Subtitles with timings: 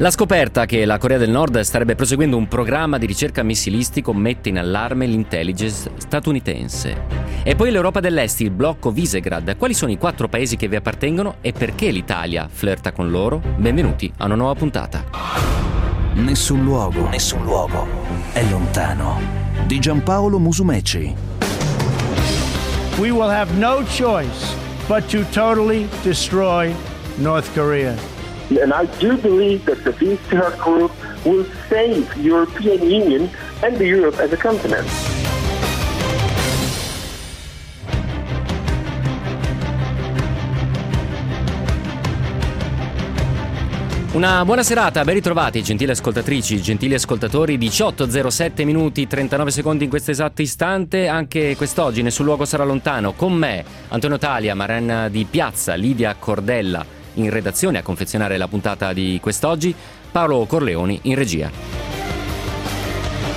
[0.00, 4.48] La scoperta che la Corea del Nord starebbe proseguendo un programma di ricerca missilistico mette
[4.48, 7.02] in allarme l'intelligence statunitense.
[7.42, 9.58] E poi l'Europa dell'Est, il blocco Visegrad.
[9.58, 13.42] Quali sono i quattro paesi che vi appartengono e perché l'Italia flirta con loro?
[13.58, 15.04] Benvenuti a una nuova puntata.
[16.14, 17.86] Nessun luogo, nessun luogo
[18.32, 19.20] è lontano.
[19.66, 21.14] Di Giampaolo Musumeci.
[22.96, 24.54] We will have no choice
[24.86, 26.74] but to totally destroy
[27.16, 28.19] North Korea.
[28.58, 30.90] And I do believe that the Visegrad Group
[31.24, 33.30] will save European Union
[33.62, 34.88] and Europe as a continent.
[44.12, 50.10] Una buona serata, ben ritrovati gentili ascoltatrici, gentili ascoltatori, 18.07 minuti 39 secondi in questo
[50.10, 55.74] esatto istante, anche quest'oggi Nessun Luogo Sarà Lontano, con me Antonio Talia, Marena di Piazza,
[55.74, 59.74] Lidia Cordella in redazione a confezionare la puntata di quest'oggi,
[60.10, 61.99] Paolo Corleoni in regia.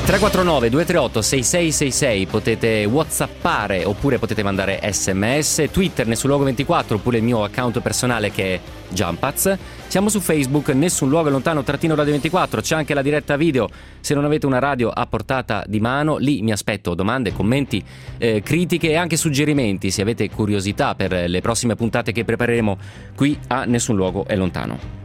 [0.06, 7.24] 349 238 6666 potete whatsappare oppure potete mandare sms, Twitter Nessun Luogo 24 oppure il
[7.24, 8.60] mio account personale che è
[8.90, 9.58] Jumpaz.
[9.88, 13.70] Siamo su Facebook Nessun Luogo Lontano trattino radio 24, c'è anche la diretta video.
[14.02, 17.82] Se non avete una radio a portata di mano, lì mi aspetto domande, commenti,
[18.18, 22.78] eh, critiche e anche suggerimenti se avete curiosità per le prossime puntate che prepareremo
[23.16, 25.03] qui a Nessun Luogo è Lontano.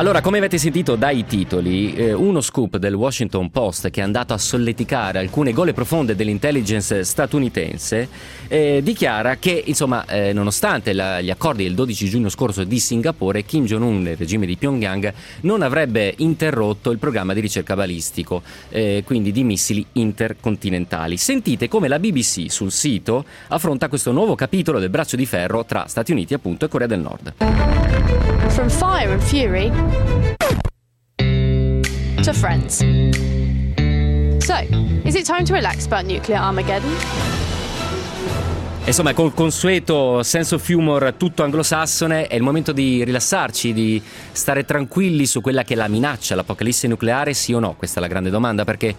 [0.00, 4.32] Allora, come avete sentito dai titoli, eh, uno scoop del Washington Post che è andato
[4.32, 8.08] a solleticare alcune gole profonde dell'intelligence statunitense
[8.48, 13.44] eh, dichiara che, insomma, eh, nonostante la, gli accordi del 12 giugno scorso di Singapore,
[13.44, 15.12] Kim Jong-un, il regime di Pyongyang,
[15.42, 18.40] non avrebbe interrotto il programma di ricerca balistico,
[18.70, 21.18] eh, quindi di missili intercontinentali.
[21.18, 25.84] Sentite come la BBC sul sito affronta questo nuovo capitolo del braccio di ferro tra
[25.88, 28.39] Stati Uniti appunto e Corea del Nord.
[28.50, 29.70] From fire and fury
[32.22, 32.78] to friends.
[34.44, 34.54] So,
[35.04, 36.90] is it time to relax about nuclear Armageddon?
[38.84, 44.02] Insomma, col consueto senso of humor tutto anglosassone è il momento di rilassarci, di
[44.32, 47.76] stare tranquilli su quella che è la minaccia, l'apocalisse nucleare, sì o no?
[47.76, 48.96] Questa è la grande domanda perché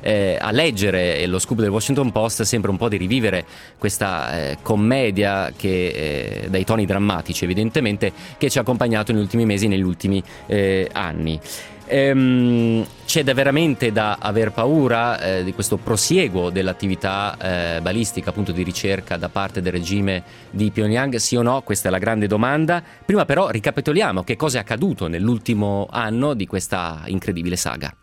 [0.00, 3.44] eh, a leggere lo scoop del Washington Post sembra un po' di rivivere
[3.78, 9.44] questa eh, commedia che, eh, dai toni drammatici evidentemente che ci ha accompagnato negli ultimi
[9.44, 11.40] mesi, negli ultimi eh, anni.
[11.88, 18.52] Ehm, c'è da veramente da aver paura eh, di questo prosieguo dell'attività eh, balistica, appunto
[18.52, 21.16] di ricerca da parte del regime di Pyongyang?
[21.16, 21.62] Sì o no?
[21.62, 22.82] Questa è la grande domanda.
[23.04, 27.94] Prima però ricapitoliamo che cosa è accaduto nell'ultimo anno di questa incredibile saga.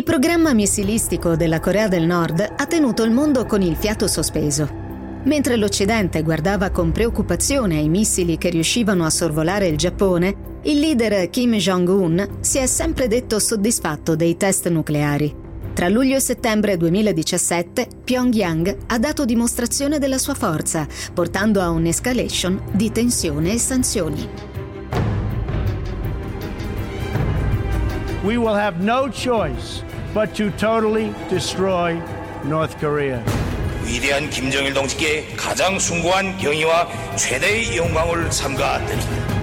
[0.00, 4.66] Il programma missilistico della Corea del Nord ha tenuto il mondo con il fiato sospeso.
[5.24, 11.28] Mentre l'Occidente guardava con preoccupazione ai missili che riuscivano a sorvolare il Giappone, il leader
[11.28, 15.34] Kim Jong-un si è sempre detto soddisfatto dei test nucleari.
[15.74, 22.62] Tra luglio e settembre 2017 Pyongyang ha dato dimostrazione della sua forza, portando a un'escalation
[22.72, 24.28] di tensione e sanzioni.
[28.22, 32.00] We will have no choice but to totally destroy
[32.44, 33.22] North Korea.
[33.84, 39.39] 위대한 김정일 동지께 가장 숭고한 경의와 최대의 영광을 삼가드립니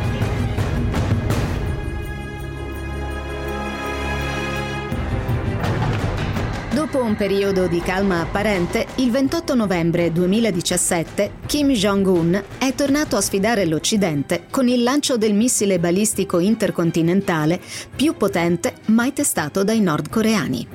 [6.77, 13.21] Dopo un periodo di calma apparente, il 28 novembre 2017 Kim Jong-un è tornato a
[13.21, 17.59] sfidare l'Occidente con il lancio del missile balistico intercontinentale
[17.95, 20.67] più potente mai testato dai nordcoreani.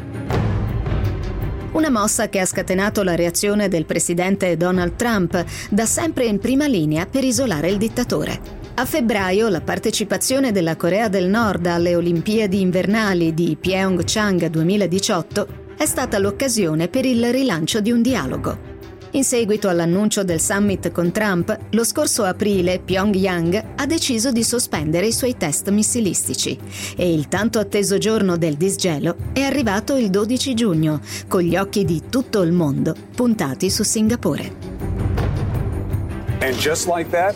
[1.70, 6.66] Una mossa che ha scatenato la reazione del presidente Donald Trump, da sempre in prima
[6.66, 8.40] linea per isolare il dittatore.
[8.74, 15.86] A febbraio la partecipazione della Corea del Nord alle Olimpiadi invernali di Pyeongchang 2018 è
[15.86, 18.56] stata l'occasione per il rilancio di un dialogo.
[19.14, 25.08] In seguito all'annuncio del summit con Trump, lo scorso aprile Pyongyang ha deciso di sospendere
[25.08, 26.56] i suoi test missilistici
[26.96, 31.84] e il tanto atteso giorno del disgelo è arrivato il 12 giugno, con gli occhi
[31.84, 34.54] di tutto il mondo puntati su Singapore.
[36.42, 37.34] And just like that,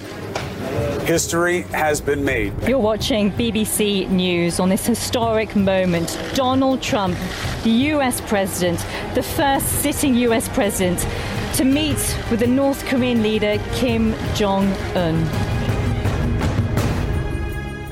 [1.06, 2.52] History has been made.
[2.66, 6.18] You're watching BBC News on this historic moment.
[6.34, 7.16] Donald Trump,
[7.62, 8.84] the US president,
[9.14, 11.06] the first sitting US president,
[11.54, 11.98] to meet
[12.30, 15.28] with the North Korean leader Kim Jong un.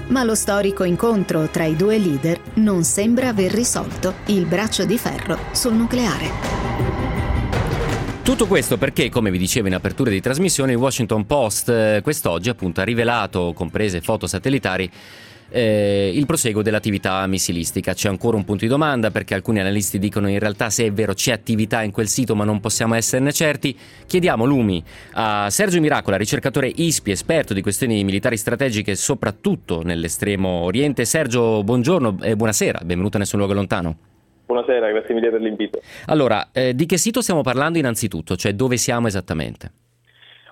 [0.09, 4.99] Ma lo storico incontro tra i due leader non sembra aver risolto il braccio di
[4.99, 6.64] ferro sul nucleare.
[8.25, 12.49] Tutto questo perché, come vi dicevo in apertura di trasmissione, il Washington Post eh, quest'oggi
[12.49, 14.91] appunto ha rivelato, comprese foto satellitari,
[15.51, 17.93] eh, il proseguo dell'attività missilistica.
[17.93, 21.13] C'è ancora un punto di domanda perché alcuni analisti dicono in realtà se è vero
[21.13, 23.77] c'è attività in quel sito ma non possiamo esserne certi.
[24.07, 24.83] Chiediamo lumi
[25.13, 31.05] a Sergio Miracola, ricercatore ISPI, esperto di questioni militari strategiche soprattutto nell'estremo oriente.
[31.05, 34.14] Sergio, buongiorno e buonasera, benvenuto a Nessun Luogo Lontano.
[34.47, 35.81] Buonasera, grazie mille per l'invito.
[36.07, 38.37] Allora, eh, di che sito stiamo parlando innanzitutto?
[38.37, 39.73] Cioè dove siamo esattamente?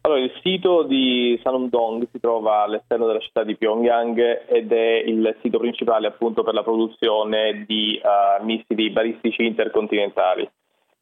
[0.04, 5.36] Allora, il sito di Sanumdong si trova all'esterno della città di Pyongyang ed è il
[5.42, 10.48] sito principale appunto per la produzione di uh, missili balistici intercontinentali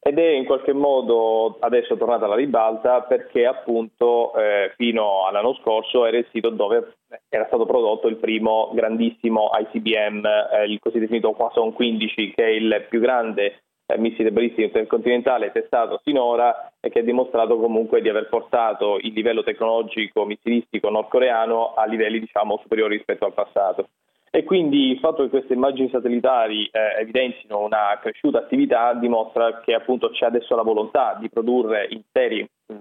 [0.03, 6.07] ed è in qualche modo adesso tornata alla ribalta perché appunto eh, fino all'anno scorso
[6.07, 6.95] era il sito dove
[7.29, 12.49] era stato prodotto il primo grandissimo ICBM, eh, il così definito Quason 15, che è
[12.49, 18.09] il più grande eh, missile balistico intercontinentale testato sinora e che ha dimostrato comunque di
[18.09, 23.87] aver portato il livello tecnologico missilistico nordcoreano a livelli diciamo superiori rispetto al passato
[24.33, 29.73] e quindi il fatto che queste immagini satellitari eh, evidenzino una cresciuta attività dimostra che
[29.73, 32.75] appunto c'è adesso la volontà di produrre in serie mh,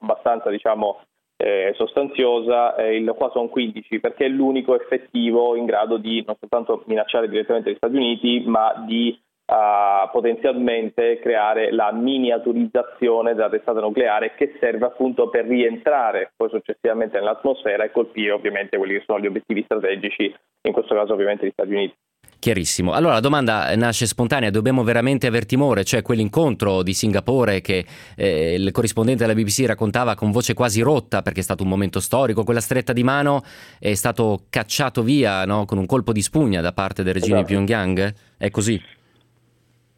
[0.00, 1.02] abbastanza diciamo
[1.36, 6.82] eh, sostanziosa eh, il Quason 15 perché è l'unico effettivo in grado di non soltanto
[6.86, 14.34] minacciare direttamente gli Stati Uniti ma di uh, potenzialmente creare la miniaturizzazione della testata nucleare
[14.36, 19.26] che serve appunto per rientrare poi successivamente nell'atmosfera e colpire ovviamente quelli che sono gli
[19.26, 21.94] obiettivi strategici, in questo caso ovviamente gli Stati Uniti.
[22.38, 22.92] Chiarissimo.
[22.92, 25.84] Allora la domanda nasce spontanea, dobbiamo veramente aver timore?
[25.84, 27.84] Cioè quell'incontro di Singapore che
[28.14, 31.98] eh, il corrispondente della BBC raccontava con voce quasi rotta perché è stato un momento
[31.98, 33.42] storico, quella stretta di mano
[33.78, 35.64] è stato cacciato via no?
[35.64, 37.48] con un colpo di spugna da parte del regime esatto.
[37.48, 38.14] di Pyongyang?
[38.36, 38.80] È così?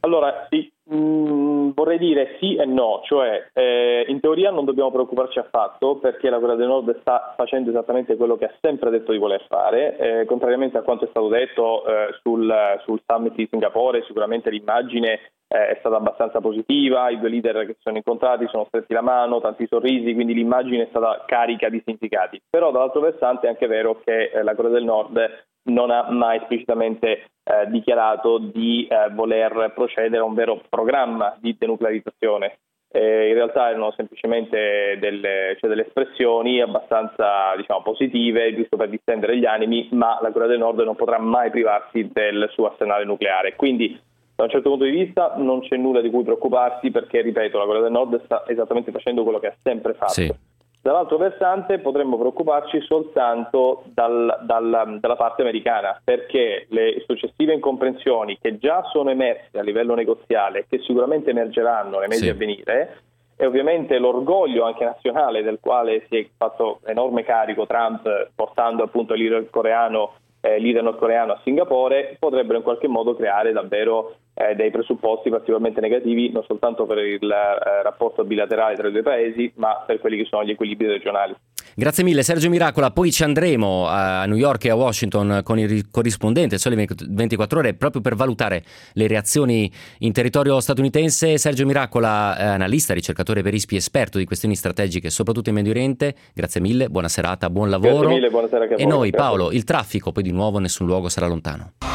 [0.08, 4.90] Allora, sì, mh, mm, vorrei dire sì e no, cioè eh, in teoria non dobbiamo
[4.90, 9.12] preoccuparci affatto perché la Corea del Nord sta facendo esattamente quello che ha sempre detto
[9.12, 13.47] di voler fare, eh, contrariamente a quanto è stato detto eh, sul, sul, summit di
[13.51, 18.47] Singapore, sicuramente l'immagine eh, è stata abbastanza positiva, i due leader che si sono incontrati
[18.49, 22.41] sono stretti la mano, tanti sorrisi, quindi l'immagine è stata carica di significati.
[22.49, 26.39] Però dall'altro versante è anche vero che eh, la Corea del Nord non ha mai
[26.39, 27.09] esplicitamente
[27.45, 32.59] eh, dichiarato di eh, voler procedere a un vero programma di denuclearizzazione.
[32.90, 39.37] Eh, in realtà erano semplicemente delle, cioè delle espressioni abbastanza diciamo, positive, giusto per distendere
[39.37, 43.56] gli animi, ma la Corea del Nord non potrà mai privarsi del suo arsenale nucleare.
[43.56, 44.00] Quindi
[44.35, 47.64] da un certo punto di vista non c'è nulla di cui preoccuparsi perché, ripeto, la
[47.64, 50.12] Corea del Nord sta esattamente facendo quello che ha sempre fatto.
[50.12, 50.32] Sì.
[50.81, 58.59] Dall'altro versante potremmo preoccuparci soltanto dal, dal, dalla parte americana, perché le successive incomprensioni che
[58.59, 62.29] già sono emerse a livello negoziale che sicuramente emergeranno nei mesi sì.
[62.31, 63.03] a venire,
[63.41, 69.15] e ovviamente l'orgoglio anche nazionale del quale si è fatto enorme carico Trump portando appunto
[69.15, 74.55] il leader coreano eh, leader nordcoreano a Singapore potrebbero in qualche modo creare davvero eh,
[74.55, 79.50] dei presupposti particolarmente negativi non soltanto per il eh, rapporto bilaterale tra i due paesi
[79.56, 81.35] ma per quelli che sono gli equilibri regionali.
[81.75, 85.88] Grazie mille Sergio Miracola, poi ci andremo a New York e a Washington con il
[85.90, 88.64] corrispondente Sole 24 ore proprio per valutare
[88.94, 91.39] le reazioni in territorio statunitense.
[91.39, 96.15] Sergio Miracola, eh, analista, ricercatore per ISPI, esperto di questioni strategiche soprattutto in Medio Oriente,
[96.34, 98.01] grazie mille, buona serata, buon lavoro.
[98.01, 98.77] Grazie mille, buonasera a voi.
[98.77, 101.88] E noi Paolo, il traffico, poi di nuovo nessun luogo sarà lontano.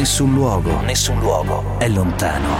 [0.00, 1.78] Nessun luogo, nessun luogo.
[1.78, 2.56] è lontano.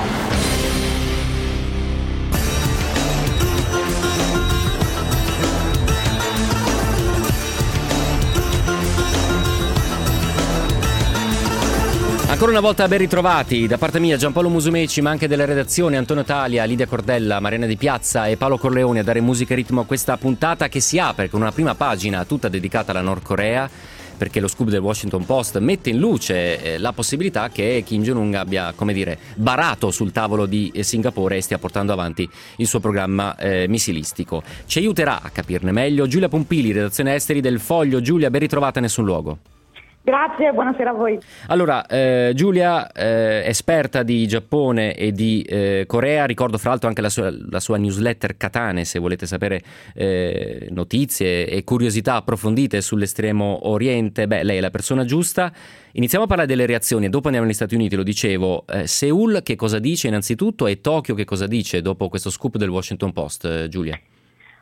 [12.28, 13.66] Ancora una volta ben ritrovati.
[13.66, 17.78] Da parte mia Giampaolo Musumeci ma anche delle redazioni Antonio Talia, Lidia Cordella, Mariana Di
[17.78, 21.30] Piazza e Paolo Corleone a dare musica e ritmo a questa puntata che si apre
[21.30, 25.58] con una prima pagina tutta dedicata alla Nord Corea perché lo scoop del Washington Post
[25.60, 30.44] mette in luce eh, la possibilità che Kim Jong-un abbia, come dire, barato sul tavolo
[30.44, 34.42] di Singapore e stia portando avanti il suo programma eh, missilistico.
[34.66, 38.02] Ci aiuterà a capirne meglio Giulia Pompili, redazione esteri del Foglio.
[38.02, 39.38] Giulia, ben ritrovata in nessun luogo.
[40.02, 41.18] Grazie, buonasera a voi.
[41.48, 47.02] Allora, eh, Giulia, eh, esperta di Giappone e di eh, Corea, ricordo fra l'altro anche
[47.02, 49.60] la sua, la sua, newsletter Katane, se volete sapere
[49.94, 55.52] eh, notizie e curiosità approfondite sull'estremo oriente, beh, lei è la persona giusta.
[55.92, 58.64] Iniziamo a parlare delle reazioni dopo andiamo negli Stati Uniti, lo dicevo.
[58.68, 62.70] Eh, Seoul che cosa dice innanzitutto e Tokyo che cosa dice dopo questo scoop del
[62.70, 64.00] Washington Post, eh, Giulia?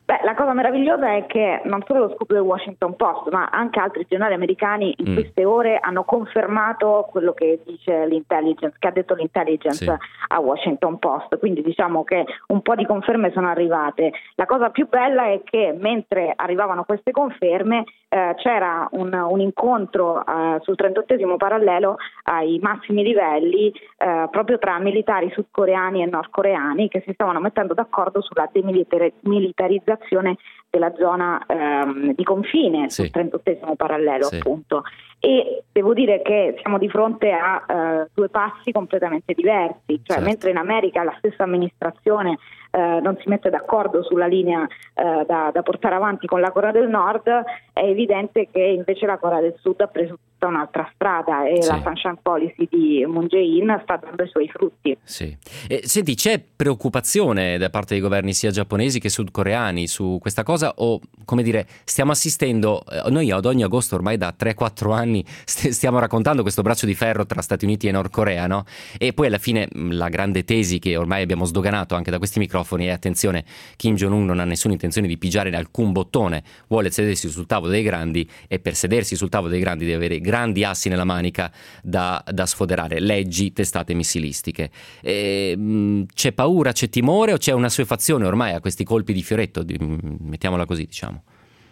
[0.08, 3.78] Beh, la cosa meravigliosa è che non solo lo scoop del Washington Post, ma anche
[3.78, 5.14] altri giornali americani in mm.
[5.14, 9.92] queste ore hanno confermato quello che dice l'intelligence, che ha detto l'intelligence sì.
[10.28, 11.38] a Washington Post.
[11.38, 14.12] Quindi diciamo che un po' di conferme sono arrivate.
[14.36, 20.24] La cosa più bella è che mentre arrivavano queste conferme eh, c'era un, un incontro
[20.24, 27.02] eh, sul 38 parallelo ai massimi livelli eh, proprio tra militari sudcoreani e nordcoreani che
[27.04, 30.36] si stavano mettendo d'accordo sulla demilitarizzazione popolazione
[30.70, 33.02] della zona ehm, di confine sì.
[33.02, 34.36] sul 38 parallelo sì.
[34.36, 34.82] appunto
[35.20, 40.24] e devo dire che siamo di fronte a uh, due passi completamente diversi, cioè certo.
[40.24, 42.38] mentre in America la stessa amministrazione
[42.70, 46.70] uh, non si mette d'accordo sulla linea uh, da, da, portare avanti con la Corea
[46.70, 47.28] del Nord,
[47.72, 51.68] è evidente che invece la Corea del Sud ha preso tutta un'altra strada e sì.
[51.68, 54.96] la Sunshine Policy di Moon Jae-in sta dando i suoi frutti.
[55.02, 55.36] Sì.
[55.68, 60.74] Eh, senti, c'è preoccupazione da parte dei governi sia giapponesi che sudcoreani su questa cosa
[60.76, 65.24] o, come dire, stiamo assistendo, eh, noi ad ogni agosto ormai da 3-4 anni anni
[65.44, 68.64] stiamo raccontando questo braccio di ferro tra Stati Uniti e Nord Corea, no?
[68.98, 72.86] E poi alla fine la grande tesi che ormai abbiamo sdoganato anche da questi microfoni
[72.86, 73.44] è attenzione,
[73.76, 77.82] Kim Jong-un non ha nessuna intenzione di pigiare alcun bottone, vuole sedersi sul tavolo dei
[77.82, 81.50] grandi e per sedersi sul tavolo dei grandi deve avere grandi assi nella manica
[81.82, 84.70] da, da sfoderare, leggi, testate missilistiche.
[85.00, 89.22] E, mh, c'è paura, c'è timore o c'è una suefazione ormai a questi colpi di
[89.22, 91.22] fioretto, mettiamola così diciamo?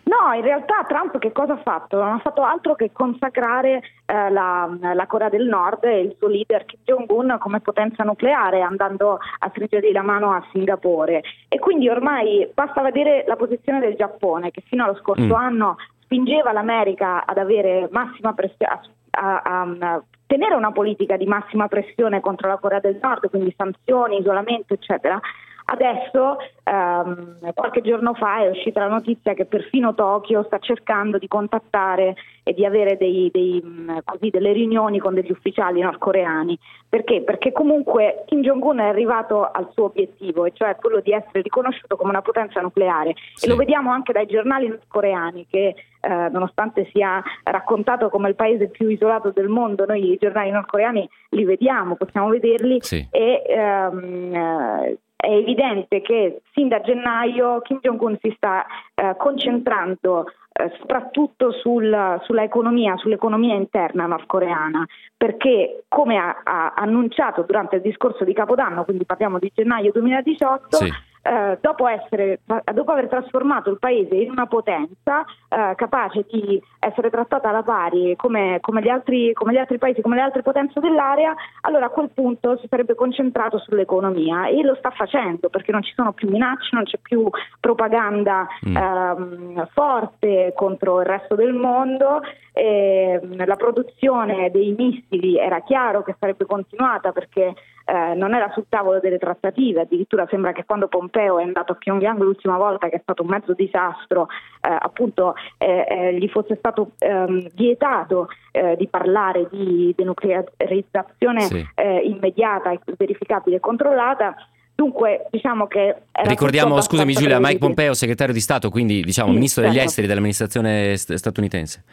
[0.06, 1.96] No, in realtà Trump che cosa ha fatto?
[2.00, 6.28] Non ha fatto altro che consacrare eh, la, la, Corea del Nord e il suo
[6.28, 11.22] leader Kim Jong-un come potenza nucleare, andando a stringergli la mano a Singapore.
[11.48, 15.32] E quindi ormai basta vedere la posizione del Giappone, che fino allo scorso mm.
[15.32, 18.80] anno spingeva l'America ad avere massima pressione.
[19.10, 23.52] A, a, a, tenere una politica di massima pressione contro la Corea del Nord, quindi
[23.56, 25.20] sanzioni, isolamento, eccetera,
[25.68, 31.26] Adesso, ehm, qualche giorno fa, è uscita la notizia che perfino Tokyo sta cercando di
[31.26, 36.56] contattare e di avere dei, dei, mm, così, delle riunioni con degli ufficiali nordcoreani.
[36.88, 37.22] Perché?
[37.22, 41.96] Perché comunque Kim Jong-un è arrivato al suo obiettivo, e cioè quello di essere riconosciuto
[41.96, 43.14] come una potenza nucleare.
[43.34, 43.46] Sì.
[43.46, 48.68] E lo vediamo anche dai giornali nordcoreani che eh, nonostante sia raccontato come il paese
[48.68, 53.04] più isolato del mondo, noi i giornali nordcoreani li vediamo, possiamo vederli sì.
[53.10, 60.26] e ehm, eh, è evidente che sin da gennaio Kim Jong-un si sta eh, concentrando
[60.52, 67.82] eh, soprattutto sul, sulla economia, sull'economia interna nordcoreana, perché come ha, ha, annunciato durante il
[67.82, 70.92] discorso di Capodanno, quindi parliamo di gennaio 2018, sì
[71.26, 72.40] eh, dopo, essere,
[72.72, 78.14] dopo, aver trasformato il paese in una potenza eh, capace di essere trattata alla pari
[78.16, 81.90] come, come, gli altri, come, gli altri, paesi, come le altre potenze dell'area, allora a
[81.90, 86.28] quel punto si sarebbe concentrato sull'economia e lo sta facendo perché non ci sono più
[86.30, 87.28] minacce, non c'è più
[87.58, 88.76] propaganda mm.
[88.76, 92.20] ehm, forte contro il resto del mondo.
[92.52, 97.54] E, la produzione dei missili era chiaro che sarebbe continuata perché
[97.88, 101.74] eh, non era sul tavolo delle trattative, addirittura sembra che quando Pompeo è andato a
[101.76, 104.26] Pyongyang l'ultima volta, che è stato un mezzo disastro,
[104.60, 111.64] eh, appunto eh, eh gli fosse stato ehm, vietato eh, di parlare di denuclearizzazione sì.
[111.76, 114.34] Eh, immediata, verificabile e controllata.
[114.74, 115.94] Dunque, diciamo che.
[116.10, 119.76] Ricordiamo, scusami Giulia, Mike Pompeo, segretario di Stato, quindi diciamo sì, ministro certo.
[119.76, 121.84] degli esteri dell'amministrazione statunitense.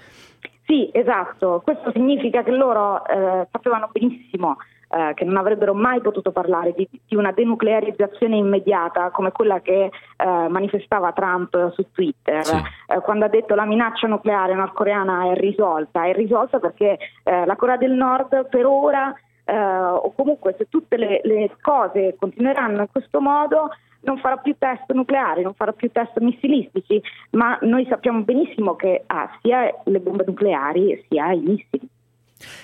[0.66, 1.62] Sì, esatto.
[1.64, 4.58] Questo significa che loro eh, sapevano benissimo
[4.94, 9.86] eh, che non avrebbero mai potuto parlare di, di, una denuclearizzazione immediata come quella che
[9.86, 12.56] eh, manifestava Trump su Twitter, sì.
[12.88, 17.56] eh, quando ha detto la minaccia nucleare nordcoreana è risolta, è risolta perché eh, la
[17.56, 19.14] Corea del Nord per ora
[19.46, 23.72] Uh, o comunque se tutte le, le, cose continueranno in questo modo
[24.04, 29.04] non farà più test nucleari, non farà più test missilistici, ma noi sappiamo benissimo che
[29.06, 31.90] ha sia le bombe nucleari sia i missili.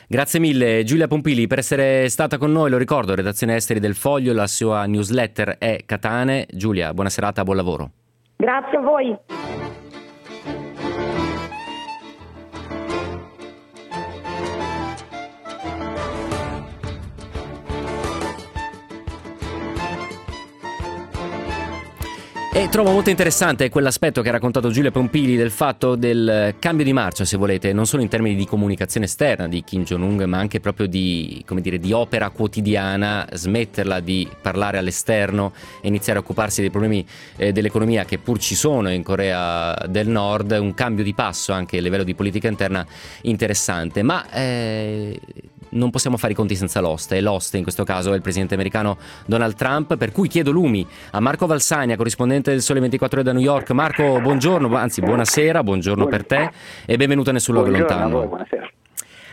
[0.08, 4.34] Grazie mille Giulia Pompili per essere stata con noi, lo ricordo, redazione esteri del Foglio,
[4.34, 6.48] la sua newsletter è Catane.
[6.52, 7.92] Giulia, buona serata, buon lavoro.
[8.36, 9.18] Grazie a voi.
[22.60, 26.92] E trovo molto interessante quell'aspetto che ha raccontato Giulia Pompili del fatto del cambio di
[26.92, 30.60] marcia, se volete, non solo in termini di comunicazione esterna di Kim Jong-un, ma anche
[30.60, 36.70] proprio di, dire, di opera quotidiana, smetterla di parlare all'esterno e iniziare a occuparsi dei
[36.70, 41.54] problemi eh, dell'economia che pur ci sono in Corea del Nord, un cambio di passo
[41.54, 42.86] anche a livello di politica interna
[43.22, 44.04] interessante.
[44.04, 45.18] Ma eh,
[45.72, 48.54] non possiamo fare i conti senza l'oste e l'oste in questo caso è il presidente
[48.54, 53.26] americano Donald Trump, per cui chiedo lumi a Marco Valsania, corrispondente del Sole 24 Ore
[53.28, 53.72] da New York.
[53.72, 56.52] Marco, buongiorno, anzi buonasera, buongiorno per te
[56.86, 58.22] e benvenuto nel suo luogo lontano.
[58.22, 58.69] A buonasera.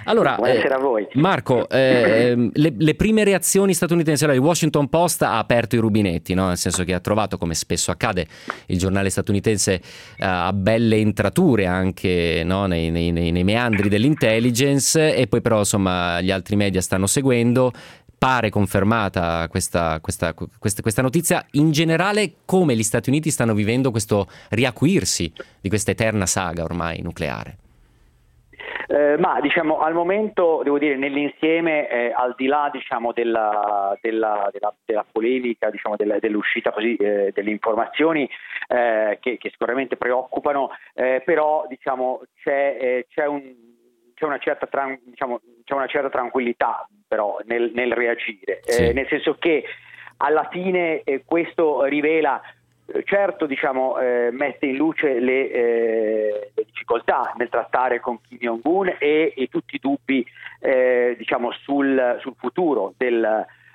[0.06, 1.06] Allora, Buonasera eh, a voi.
[1.14, 6.32] Marco, eh, le, le, prime reazioni statunitensi, allora, il Washington Post ha aperto i rubinetti,
[6.34, 6.46] no?
[6.48, 8.26] nel senso che ha trovato, come spesso accade,
[8.66, 12.66] il giornale statunitense uh, ha belle entrature anche no?
[12.66, 17.72] nei, nei, nei, meandri dell'intelligence e poi però insomma gli altri media stanno seguendo.
[18.18, 21.44] Pare confermata questa, questa, questa, questa notizia.
[21.52, 27.02] In generale, come gli Stati Uniti stanno vivendo questo riacuirsi di questa eterna saga ormai
[27.02, 27.58] nucleare?
[28.88, 34.48] Eh, ma diciamo al momento devo dire nell'insieme eh, al di là diciamo, della, della,
[34.52, 38.28] della, della, polemica diciamo, dell'uscita così, eh, delle informazioni
[38.68, 43.52] eh, che, che, sicuramente preoccupano eh, però diciamo, c'è, eh, c'è, un,
[44.14, 48.92] c'è, una certa tran- diciamo, c'è, una certa tranquillità però nel, nel reagire sì.
[48.92, 49.64] nel senso che
[50.18, 52.40] alla fine questo rivela
[53.04, 56.52] certo diciamo, eh, mette in luce le, eh,
[57.16, 60.26] difficoltà nel trattare con Kim Jong-un e, e tutti i dubbi
[60.61, 63.25] eh, diciamo, sul, sul, futuro del,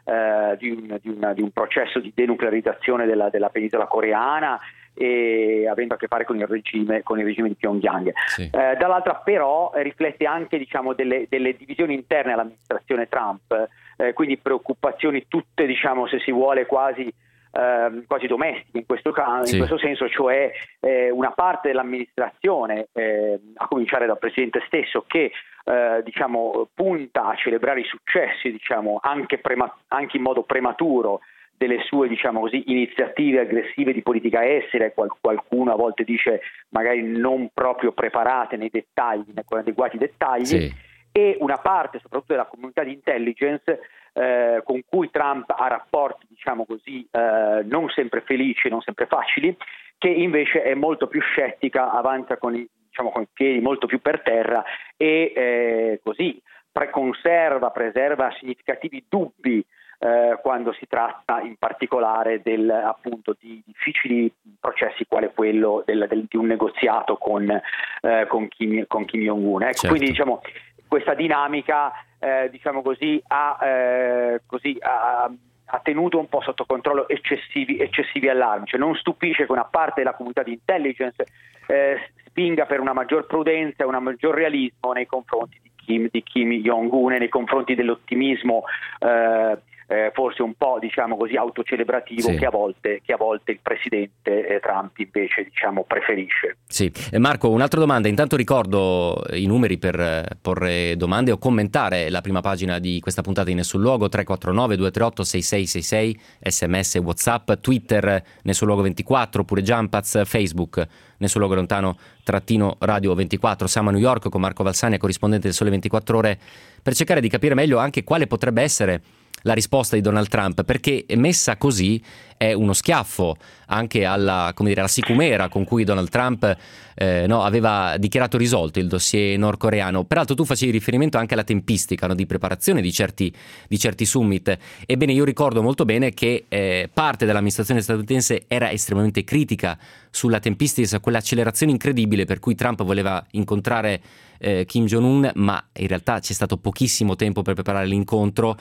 [0.03, 4.59] eh, di un, di, una, di, un, processo di denuclearizzazione della, della, penisola coreana
[4.93, 8.11] e avendo a che fare con il regime, con il regime di Pyongyang.
[8.25, 8.43] Sì.
[8.43, 15.25] Eh, dall'altra però riflette anche diciamo, delle, delle, divisioni interne all'amministrazione Trump, eh, quindi preoccupazioni
[15.27, 17.11] tutte diciamo, se si vuole quasi
[17.51, 19.53] eh, quasi domestiche in questo, caso, sì.
[19.53, 25.31] in questo senso, cioè eh, una parte dell'amministrazione, eh, a cominciare dal Presidente stesso, che
[25.63, 31.21] eh, diciamo, punta a celebrare i successi diciamo, anche, prema- anche, in modo prematuro
[31.55, 37.03] delle sue diciamo così, iniziative aggressive di politica estera qual- qualcuno a volte dice magari
[37.03, 40.45] non proprio preparate nei dettagli, con adeguati dettagli.
[40.45, 43.81] Sì e una parte soprattutto della comunità di intelligence
[44.13, 49.55] eh, con cui Trump ha rapporti, diciamo così, eh, non sempre felici, non sempre facili,
[49.97, 54.01] che invece è molto più scettica, avanza con i, diciamo, con i piedi molto più
[54.01, 54.63] per terra
[54.97, 56.41] e eh, così
[56.71, 59.63] preconserva, preserva significativi dubbi
[59.99, 66.25] eh, quando si tratta in particolare del, appunto, di difficili processi quale quello del, del,
[66.27, 69.61] di un negoziato con, eh, con, Kim, con Kim Jong-un.
[69.61, 69.87] Ecco, certo.
[69.89, 70.41] Quindi diciamo,
[70.87, 71.91] questa dinamica
[72.21, 75.31] eh, diciamo così, ha, eh, così, ha,
[75.65, 78.67] ha, tenuto un po' sotto controllo eccessivi, eccessivi allarmi.
[78.67, 81.25] Cioè, non stupisce che una parte della comunità di intelligence
[81.65, 86.21] eh, spinga per una maggior prudenza e un maggior realismo nei confronti di Kim, di
[86.21, 88.65] Kim Jong-un e nei confronti dell'ottimismo
[88.99, 89.57] eh,
[89.91, 92.37] eh, forse un po' diciamo così autocelebrativo sì.
[92.37, 96.55] che, a volte, che, a volte, il presidente eh, Trump invece diciamo, preferisce.
[96.65, 98.07] Sì, eh, Marco, un'altra domanda.
[98.07, 103.21] Intanto ricordo i numeri per eh, porre domande o commentare la prima pagina di questa
[103.21, 110.23] puntata in Nessun Luogo 349 238 6666 sms whatsapp twitter Nessun Luogo 24 oppure Jumpaz
[110.25, 115.47] Facebook Nessun Luogo Lontano trattino radio 24 siamo a New York con Marco Valsania corrispondente
[115.47, 116.39] del Sole 24 Ore
[116.81, 119.01] per cercare di capire meglio anche quale potrebbe essere
[119.43, 122.01] la risposta di Donald Trump, perché messa così
[122.41, 126.57] è uno schiaffo anche alla, dire, alla sicumera con cui Donald Trump
[126.95, 130.05] eh, no, aveva dichiarato risolto il dossier nordcoreano.
[130.05, 133.31] Peraltro tu facevi riferimento anche alla tempistica no, di preparazione di certi,
[133.67, 134.57] di certi, summit.
[134.87, 139.77] Ebbene, io ricordo molto bene che eh, parte dell'amministrazione statunitense era estremamente critica
[140.09, 144.01] sulla tempistica, su quell'accelerazione incredibile per cui Trump voleva incontrare
[144.39, 148.57] eh, Kim Jong-un, ma in realtà c'è stato pochissimo tempo per preparare l'incontro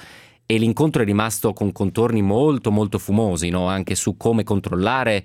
[0.50, 3.68] e l'incontro è rimasto con contorni molto molto fumosi, no?
[3.68, 5.22] anche su come controllare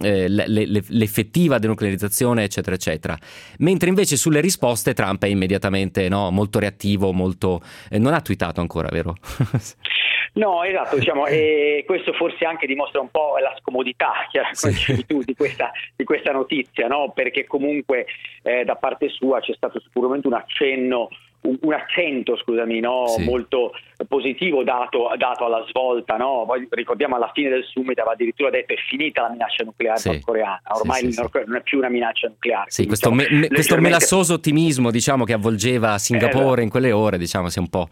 [0.00, 3.14] eh, le, le, l'effettiva denuclearizzazione, eccetera, eccetera.
[3.58, 6.30] Mentre invece sulle risposte Trump è immediatamente no?
[6.30, 7.60] molto reattivo, molto...
[7.90, 9.14] Eh, non ha twittato ancora, vero?
[10.34, 14.12] No, esatto, diciamo, e questo forse anche dimostra un po' la scomodità
[14.52, 15.04] sì.
[15.06, 17.12] di, questa, di, questa, notizia, no?
[17.14, 18.06] perché comunque
[18.42, 21.10] eh, da parte sua c'è stato sicuramente un accenno
[21.42, 23.06] un, accento scusami, no?
[23.08, 23.24] sì.
[23.24, 23.72] molto
[24.06, 26.16] positivo dato, dato alla svolta.
[26.16, 26.44] No?
[26.46, 30.08] Poi ricordiamo alla fine del summit aveva addirittura detto è finita la minaccia nucleare sì.
[30.08, 32.70] nordcoreana, ormai sì, Nord non è più una minaccia nucleare.
[32.70, 36.60] Sì, questo, diciamo, me, questo melassoso ottimismo diciamo, che avvolgeva Singapore esatto.
[36.60, 37.88] in quelle ore diciamo, si è un po'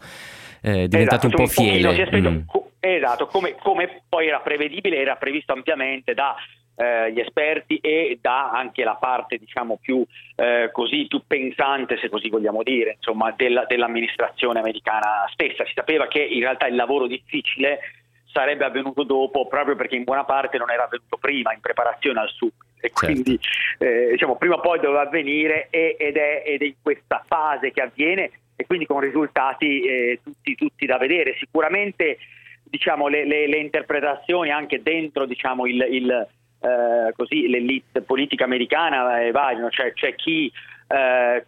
[0.61, 2.19] eh, diventato esatto, un po' fiele.
[2.19, 2.39] Mm.
[2.83, 6.60] Esatto, come, come poi era prevedibile, era previsto ampiamente da eh,
[7.11, 10.03] gli esperti e da anche la parte diciamo più
[10.35, 16.07] eh, così più pensante se così vogliamo dire insomma della, dell'amministrazione americana stessa si sapeva
[16.07, 17.79] che in realtà il lavoro difficile
[18.31, 22.29] sarebbe avvenuto dopo proprio perché in buona parte non era avvenuto prima in preparazione al
[22.29, 23.05] summit e Certo.
[23.05, 23.39] quindi
[23.77, 27.71] eh, diciamo prima o poi doveva avvenire e, ed, è, ed è in questa fase
[27.71, 31.35] che avviene e quindi con risultati eh, tutti, tutti, da vedere.
[31.37, 32.17] Sicuramente
[32.63, 36.27] diciamo, le, le, le, interpretazioni anche dentro diciamo, il, il,
[36.61, 40.51] eh, così, l'elite politica americana eh, variano, cioè, c'è chi
[40.87, 41.45] eh,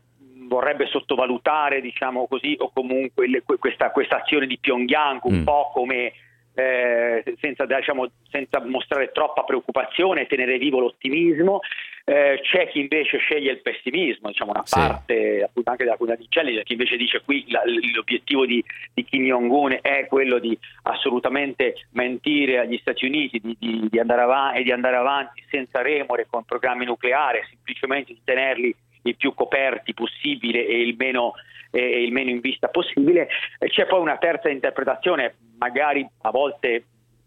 [0.48, 5.44] vorrebbe sottovalutare diciamo così, o comunque le, questa, questa, azione di Pyongyang un mm.
[5.44, 6.14] po' come
[6.56, 11.60] eh, senza, diciamo, senza, mostrare troppa preoccupazione e tenere vivo l'ottimismo.
[12.06, 14.78] Eh, c'è chi invece sceglie il pessimismo, diciamo una sì.
[14.78, 17.62] parte appunto anche della comunità di intelligence, chi invece dice qui la,
[17.96, 18.62] l'obiettivo di,
[18.94, 24.22] di, Kim Jong-un è quello di assolutamente mentire agli Stati Uniti, di, di, di andare
[24.22, 29.34] avanti, e di andare avanti senza remore con programmi nucleari, semplicemente di tenerli il più
[29.34, 31.36] coperti possibile e il meno,
[31.72, 33.30] eh, il meno in vista possibile.
[33.60, 36.84] C'è poi una terza interpretazione, magari a volte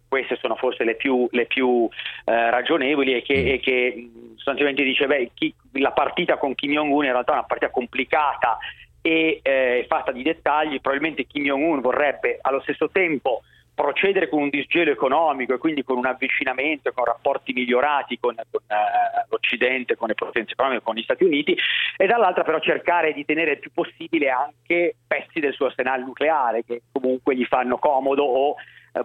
[0.08, 1.88] queste sono forse le più, le più
[2.24, 3.46] eh, ragionevoli e che, mm.
[3.46, 7.44] e che sostanzialmente dice beh, chi, la partita con Kim Jong-un in realtà è una
[7.44, 8.58] partita complicata
[9.02, 13.42] e eh, fatta di dettagli, probabilmente Kim Jong-un vorrebbe allo stesso tempo
[13.76, 18.62] procedere con un disgelo economico e quindi con un avvicinamento, con rapporti migliorati con, con
[18.66, 21.54] uh, l'Occidente, con le potenze economiche, con gli Stati Uniti,
[21.96, 26.64] e dall'altra però cercare di tenere il più possibile anche pezzi del suo arsenale nucleare
[26.64, 28.54] che comunque gli fanno comodo o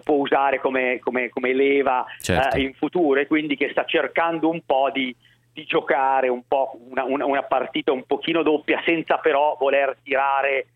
[0.00, 2.56] può usare come, come, come leva certo.
[2.56, 5.14] uh, in futuro e quindi che sta cercando un po' di,
[5.52, 10.66] di giocare un po' una, una, una partita un pochino doppia senza però voler tirare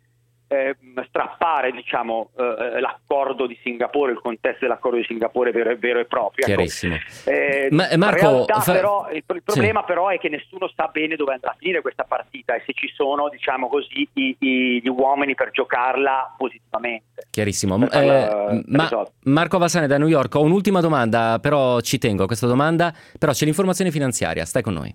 [0.49, 0.77] eh,
[1.09, 6.47] strappare diciamo, eh, l'accordo di Singapore, il contesto dell'accordo di Singapore vero, vero e proprio.
[6.47, 6.55] Ecco.
[6.55, 6.97] Chiarissimo.
[7.25, 8.73] Eh, Ma, Marco, fa...
[8.73, 9.87] però, il, il, problema sì.
[9.87, 12.89] però è che nessuno sa bene dove andrà a finire questa partita e se ci
[12.95, 17.27] sono diciamo così, i, i, gli uomini per giocarla positivamente.
[17.31, 17.75] Chiarissimo.
[17.91, 18.89] Eh, ma,
[19.25, 23.33] Marco Vassane da New York, ho un'ultima domanda, però ci tengo a questa domanda, però
[23.33, 24.95] c'è l'informazione finanziaria, stai con noi.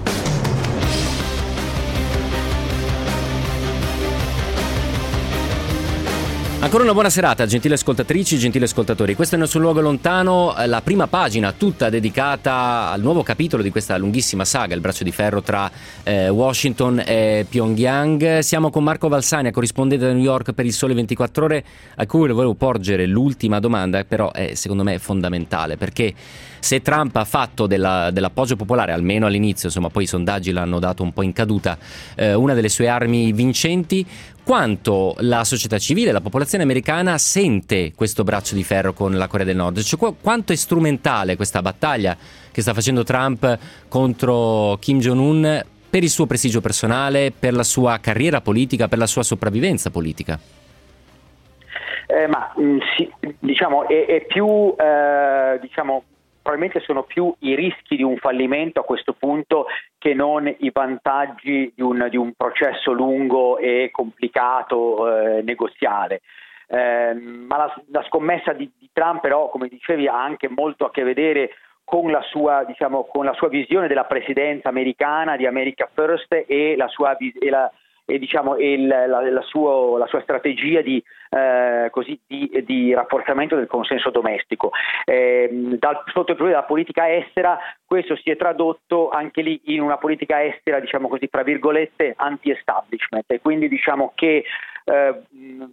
[6.61, 9.15] Ancora una buona serata, gentili ascoltatrici, gentili ascoltatori.
[9.15, 13.63] Questo è il nostro luogo lontano, eh, la prima pagina tutta dedicata al nuovo capitolo
[13.63, 15.69] di questa lunghissima saga, il braccio di ferro tra
[16.03, 18.39] eh, Washington e Pyongyang.
[18.39, 21.63] Siamo con Marco Valsania, corrispondente da New York per il Sole 24 Ore,
[21.95, 26.13] a cui volevo porgere l'ultima domanda, però è secondo me fondamentale, perché
[26.59, 31.01] se Trump ha fatto della, dell'appoggio popolare, almeno all'inizio, insomma poi i sondaggi l'hanno dato
[31.01, 31.75] un po' in caduta,
[32.13, 34.05] eh, una delle sue armi vincenti,
[34.43, 39.45] quanto la società civile, la popolazione americana sente questo braccio di ferro con la Corea
[39.45, 42.17] del Nord, cioè quanto è strumentale questa battaglia
[42.51, 47.99] che sta facendo Trump contro Kim Jong-un per il suo prestigio personale, per la sua
[47.99, 50.39] carriera politica, per la sua sopravvivenza politica?
[52.07, 56.03] Eh, ma mh, mm, sì, diciamo, è, è più eh, diciamo,
[56.41, 61.71] probabilmente sono più i rischi di un fallimento a questo punto che non i vantaggi
[61.75, 66.21] di un, di un processo lungo e complicato eh, negoziale.
[66.67, 70.91] Eh, ma la, la scommessa di, di, Trump però, come dicevi, ha anche molto a
[70.91, 71.51] che vedere
[71.83, 76.75] con la, sua, diciamo, con la sua visione della presidenza americana, di America First e
[76.77, 77.69] la sua, e la,
[78.05, 83.55] e, diciamo, il, la, la, suo, la, sua strategia di, eh, così, di, di, rafforzamento
[83.55, 84.71] del consenso domestico.
[85.05, 89.81] Eh, dal, sotto il profilo della politica estera questo si è tradotto anche lì in
[89.81, 94.45] una politica estera, diciamo così, tra virgolette, anti-establishment e quindi diciamo che
[94.85, 95.21] eh,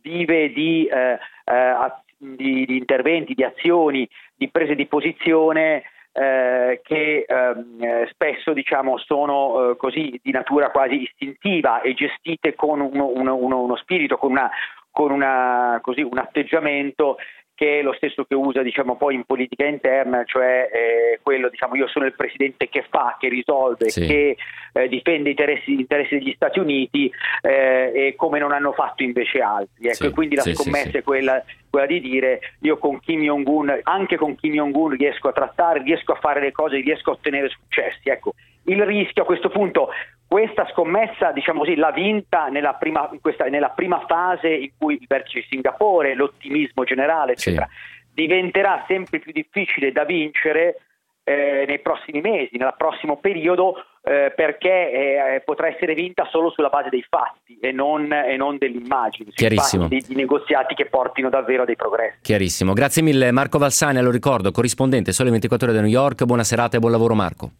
[0.02, 5.84] vive di, eh, eh, di, di interventi, di azioni, di prese di posizione
[6.18, 12.54] eh, che ehm, eh, spesso diciamo, sono eh, così di natura quasi istintiva e gestite
[12.54, 14.50] con uno, uno, uno, uno spirito, con, una,
[14.90, 17.16] con una, così, un atteggiamento
[17.54, 21.74] che è lo stesso che usa diciamo, poi in politica interna, cioè eh, quello diciamo
[21.74, 24.06] io sono il presidente che fa, che risolve, sì.
[24.06, 24.36] che
[24.72, 27.10] eh, difende gli interessi, interessi, degli Stati Uniti
[27.42, 29.86] eh, e come non hanno fatto invece altri.
[29.86, 30.10] Ecco, sì.
[30.10, 34.34] quindi la sì, scommessa è quella, quella, di dire io con Kim Jong-un, anche con
[34.36, 38.08] Kim Jong-un riesco a trattare, riesco a fare le cose, riesco a ottenere successi.
[38.08, 39.90] Ecco, il rischio a questo punto
[40.28, 45.06] questa scommessa, diciamo così, l'ha vinta nella prima, questa, nella prima, fase in cui il
[45.08, 48.10] vertice di Singapore, l'ottimismo generale, eccetera, sì.
[48.12, 50.82] diventerà sempre più difficile da vincere
[51.24, 56.70] eh, nei prossimi mesi, nel prossimo periodo, eh, perché eh, potrà essere vinta solo sulla
[56.70, 59.86] base dei fatti e non, e non dell'immagine, Chiarissimo.
[59.86, 62.18] Di, di, negoziati che portino davvero a dei progressi.
[62.22, 62.72] Chiarissimo.
[62.72, 66.24] Grazie mille Marco Valsani, lo ricordo, corrispondente Sole 24 ore da New York.
[66.24, 67.50] Buona serata e buon lavoro Marco.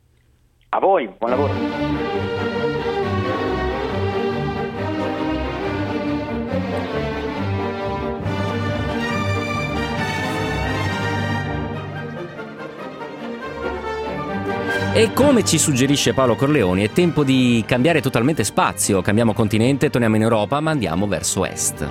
[0.71, 2.28] A voi, buon lavoro.
[14.99, 20.17] E come ci suggerisce Paolo Corleoni, è tempo di cambiare totalmente spazio, cambiamo continente, torniamo
[20.17, 21.89] in Europa, ma andiamo verso est.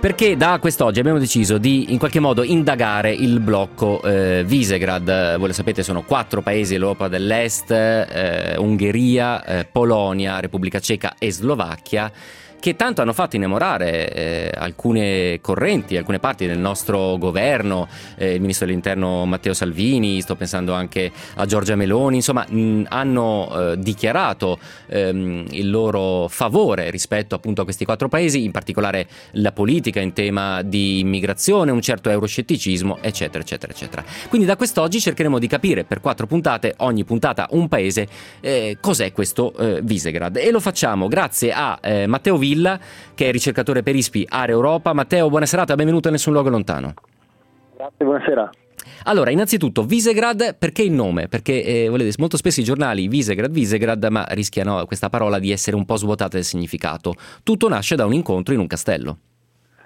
[0.00, 5.36] Perché da quest'oggi abbiamo deciso di in qualche modo indagare il blocco eh, Visegrad.
[5.36, 11.30] Voi lo sapete, sono quattro paesi dell'Europa dell'Est, eh, Ungheria, eh, Polonia, Repubblica Ceca e
[11.30, 12.10] Slovacchia
[12.62, 18.40] che tanto hanno fatto innamorare eh, alcune correnti, alcune parti del nostro governo, eh, il
[18.40, 24.60] ministro dell'interno Matteo Salvini, sto pensando anche a Giorgia Meloni, insomma mh, hanno eh, dichiarato
[24.86, 30.12] ehm, il loro favore rispetto appunto a questi quattro paesi, in particolare la politica in
[30.12, 34.04] tema di immigrazione, un certo euroscetticismo, eccetera, eccetera, eccetera.
[34.28, 38.06] Quindi da quest'oggi cercheremo di capire per quattro puntate, ogni puntata un paese,
[38.40, 40.36] eh, cos'è questo eh, Visegrad.
[40.36, 42.78] E lo facciamo grazie a eh, Matteo Villa Villa,
[43.14, 44.92] che è ricercatore per ISPI Area Europa.
[44.92, 46.92] Matteo, buona serata, benvenuto a Nessun Luogo Lontano.
[47.74, 48.50] Grazie, buonasera.
[49.04, 51.28] Allora, innanzitutto, Visegrad, perché il nome?
[51.28, 55.76] Perché eh, volete, molto spesso i giornali Visegrad, Visegrad, ma rischiano questa parola di essere
[55.76, 57.14] un po' svuotata del significato.
[57.42, 59.16] Tutto nasce da un incontro in un castello.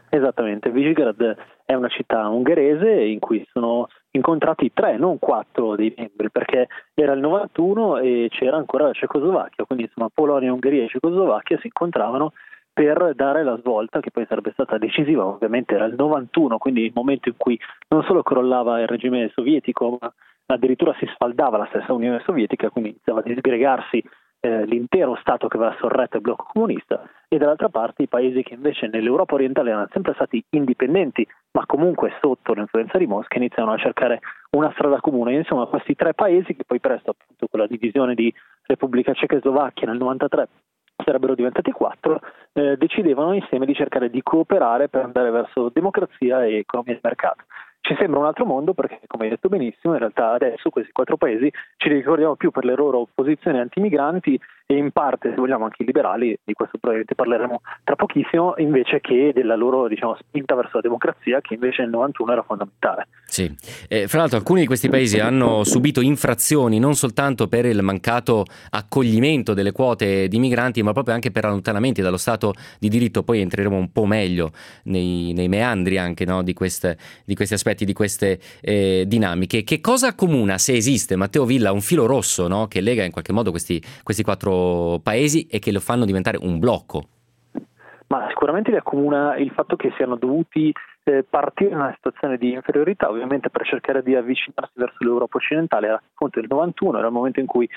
[0.09, 6.31] Esattamente, Visegrad è una città ungherese in cui sono incontrati tre, non quattro dei membri,
[6.31, 11.59] perché era il 91 e c'era ancora la Cecoslovacchia, quindi insomma Polonia, Ungheria e Cecoslovacchia
[11.61, 12.33] si incontravano
[12.77, 16.93] per dare la svolta che poi sarebbe stata decisiva, ovviamente era il 91, quindi il
[16.95, 17.59] momento in cui
[17.89, 20.13] non solo crollava il regime sovietico, ma
[20.45, 24.05] addirittura si sfaldava la stessa Unione Sovietica, quindi iniziava a disgregarsi
[24.41, 28.53] eh, l'intero Stato che aveva sorretto il blocco comunista e dall'altra parte i paesi che
[28.53, 33.79] invece nell'Europa orientale erano sempre stati indipendenti ma comunque sotto l'influenza di Mosca iniziano a
[33.79, 35.33] cercare una strada comune.
[35.33, 38.31] Insomma questi tre paesi che poi presto appunto con la divisione di
[38.67, 40.49] Repubblica Ceca e Slovacchia nel 93
[41.05, 42.21] sarebbero diventati quattro,
[42.53, 47.45] eh, decidevano insieme di cercare di cooperare per andare verso democrazia e economia di mercato.
[47.87, 51.17] Ci sembra un altro mondo perché, come hai detto benissimo, in realtà adesso questi quattro
[51.17, 55.85] paesi ci ricordiamo più per le loro posizioni anti-migranti e in parte, se vogliamo, anche
[55.85, 60.73] i liberali, di questo probabilmente parleremo tra pochissimo, invece che della loro diciamo, spinta verso
[60.75, 63.07] la democrazia, che invece nel 91 era fondamentale.
[63.27, 63.55] Sì,
[63.89, 68.45] eh, fra l'altro alcuni di questi paesi hanno subito infrazioni non soltanto per il mancato
[68.71, 73.23] accoglimento delle quote di migranti, ma proprio anche per allontanamenti dallo Stato di diritto.
[73.23, 74.51] Poi entreremo un po' meglio
[74.85, 79.63] nei, nei meandri anche no, di, queste, di, questi aspetti, di queste eh, dinamiche.
[79.63, 83.33] Che cosa accomuna, se esiste, Matteo Villa, un filo rosso no, che lega in qualche
[83.33, 87.09] modo questi, questi quattro paesi e che lo fanno diventare un blocco?
[88.09, 92.53] Ma sicuramente li accomuna il fatto che siano dovuti eh, partire in una situazione di
[92.53, 97.13] inferiorità, ovviamente per cercare di avvicinarsi verso l'Europa occidentale, era appunto il 91, era il
[97.13, 97.69] momento in cui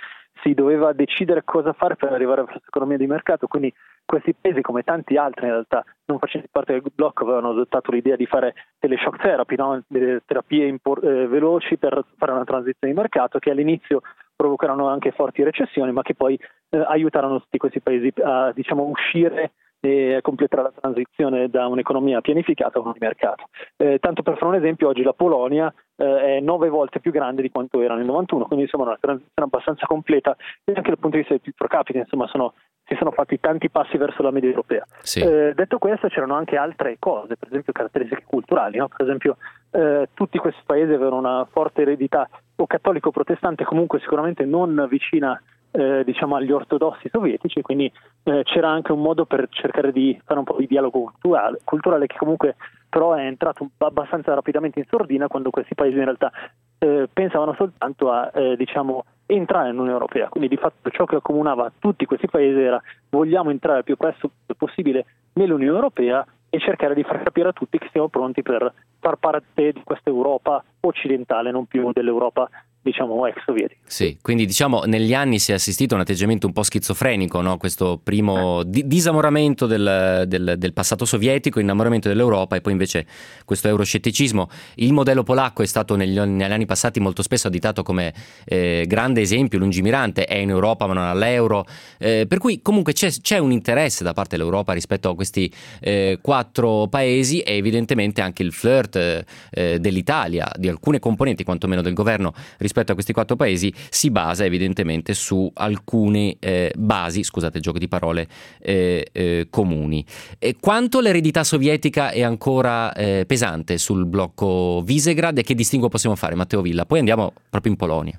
[0.41, 3.73] si doveva decidere cosa fare per arrivare verso l'economia di mercato, quindi
[4.05, 8.15] questi paesi come tanti altri in realtà non facenti parte del blocco avevano adottato l'idea
[8.15, 9.83] di fare delle shock therapy, no?
[9.87, 14.01] delle terapie impor- eh, veloci per fare una transizione di mercato che all'inizio
[14.35, 19.51] provocarono anche forti recessioni, ma che poi eh, aiutarono tutti questi paesi a diciamo, uscire
[19.81, 23.45] e completare la transizione da un'economia pianificata a una di mercato.
[23.77, 27.41] Eh, tanto per fare un esempio, oggi la Polonia eh, è nove volte più grande
[27.41, 31.15] di quanto era nel 91, quindi insomma una transizione abbastanza completa e anche dal punto
[31.15, 32.53] di vista del PIL pro capite, insomma sono,
[32.85, 34.85] si sono fatti tanti passi verso la media europea.
[35.01, 35.21] Sì.
[35.21, 38.87] Eh, detto questo c'erano anche altre cose, per esempio caratteristiche culturali, no?
[38.89, 39.37] per esempio
[39.71, 46.03] eh, tutti questi paesi avevano una forte eredità o cattolico-protestante comunque sicuramente non vicina eh,
[46.03, 47.91] diciamo agli ortodossi sovietici, quindi
[48.23, 52.07] eh, c'era anche un modo per cercare di fare un po' di dialogo culturale, culturale
[52.07, 52.55] che comunque
[52.89, 56.31] però è entrato abbastanza rapidamente in sordina quando questi paesi in realtà
[56.79, 60.27] eh, pensavano soltanto a eh, diciamo, entrare nell'Unione Europea.
[60.29, 64.31] Quindi di fatto ciò che accomunava tutti questi paesi era vogliamo entrare il più presto
[64.57, 69.15] possibile nell'Unione Europea e cercare di far capire a tutti che siamo pronti per far
[69.17, 72.49] parte di questa Europa occidentale, non più dell'Europa
[72.81, 73.81] diciamo ex sovietico.
[73.85, 77.57] Sì, quindi diciamo negli anni si è assistito a un atteggiamento un po' schizofrenico, no?
[77.57, 83.05] questo primo di- disamoramento del, del, del, passato sovietico, innamoramento dell'Europa e poi invece
[83.45, 84.49] questo euroscetticismo.
[84.75, 88.13] Il modello polacco è stato negli, negli anni passati molto spesso additato come
[88.45, 91.65] eh, grande esempio, lungimirante, è in Europa ma non all'euro,
[91.97, 96.19] eh, per cui comunque c'è, c'è, un interesse da parte dell'Europa rispetto a questi eh,
[96.21, 102.33] quattro paesi e evidentemente anche il flirt eh, dell'Italia, di alcune componenti quantomeno del governo
[102.57, 107.87] rispetto a questi quattro paesi si basa evidentemente su alcune eh, basi, scusate gioco di
[107.87, 108.27] parole,
[108.59, 110.05] eh, eh, comuni.
[110.37, 116.15] E quanto l'eredità sovietica è ancora eh, pesante sul blocco Visegrad e che distinguo possiamo
[116.15, 116.85] fare, Matteo Villa?
[116.85, 118.17] Poi andiamo proprio in Polonia.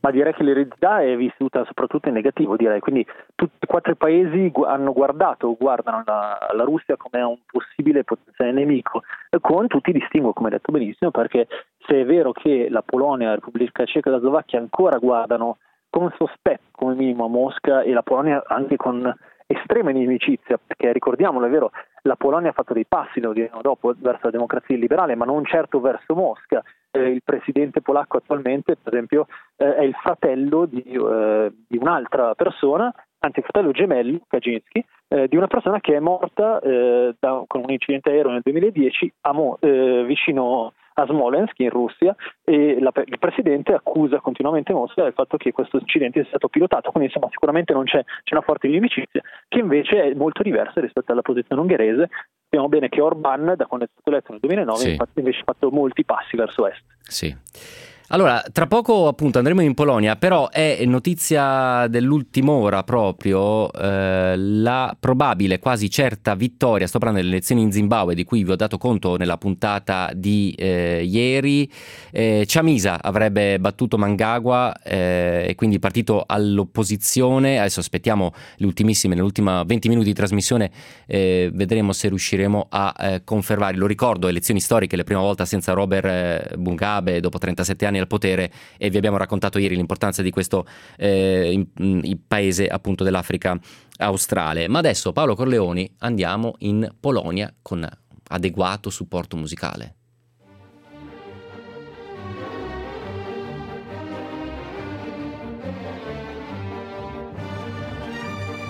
[0.00, 2.80] Ma direi che l'eredità è vissuta soprattutto in negativo, direi.
[2.80, 7.38] Quindi tutti e quattro i paesi hanno guardato o guardano la, la, Russia come un
[7.46, 9.02] possibile potenziale nemico,
[9.40, 11.46] con tutti i distinguo, come detto benissimo, perché
[11.86, 15.58] se è vero che la Polonia, la Repubblica Ceca e la Slovacchia ancora guardano
[15.90, 19.12] con sospetto come minimo a Mosca e la Polonia anche con
[19.46, 23.92] estrema inimicizia, perché ricordiamolo, è vero, la Polonia ha fatto dei passi, lo diremo dopo,
[23.98, 26.62] verso la democrazia liberale, ma non certo verso Mosca.
[26.92, 29.26] Eh, il presidente polacco attualmente, per esempio,
[29.56, 35.28] eh, è il fratello di, eh, di, un'altra persona, anzi il fratello gemello, Kaczynski, eh,
[35.28, 39.32] di una persona che è morta eh, da, con un incidente aereo nel 2010 a
[39.32, 45.12] Mo, eh, vicino a Smolensk in Russia e la, il presidente accusa continuamente Mosca del
[45.12, 48.66] fatto che questo incidente sia stato pilotato, quindi insomma sicuramente non c'è, c'è una forte
[48.66, 52.08] inimicizia che invece è molto diversa rispetto alla posizione ungherese.
[52.52, 54.90] Sappiamo bene che Orban, da quando è stato eletto nel 2009, sì.
[54.90, 56.82] infatti invece ha fatto molti passi verso est.
[57.02, 57.32] Sì.
[58.12, 64.96] Allora, tra poco appunto andremo in Polonia, però è notizia dell'ultima ora proprio eh, la
[64.98, 68.78] probabile, quasi certa vittoria, sto parlando delle elezioni in Zimbabwe di cui vi ho dato
[68.78, 71.70] conto nella puntata di eh, ieri.
[72.10, 79.62] Eh, Chamisa avrebbe battuto Mangagua eh, e quindi partito all'opposizione, adesso aspettiamo le ultimissime, nell'ultima
[79.62, 80.72] 20 minuti di trasmissione
[81.06, 83.76] eh, vedremo se riusciremo a eh, confermare.
[83.76, 88.50] Lo ricordo, elezioni storiche, la prima volta senza Robert Mugabe dopo 37 anni al potere
[88.76, 91.66] e vi abbiamo raccontato ieri l'importanza di questo eh, in,
[92.02, 93.58] in paese appunto dell'Africa
[93.98, 94.68] australe.
[94.68, 97.88] Ma adesso Paolo Corleoni andiamo in Polonia con
[98.28, 99.94] adeguato supporto musicale.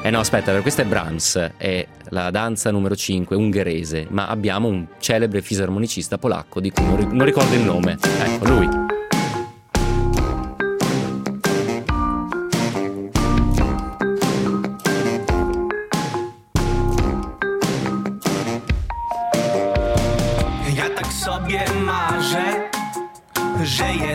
[0.02, 4.86] Eh no, aspetta, questa è Brahms, è la danza numero 5 ungherese, ma abbiamo un
[4.98, 7.98] celebre fisarmonicista polacco di cui non ricordo il nome.
[8.00, 8.99] Ecco, lui.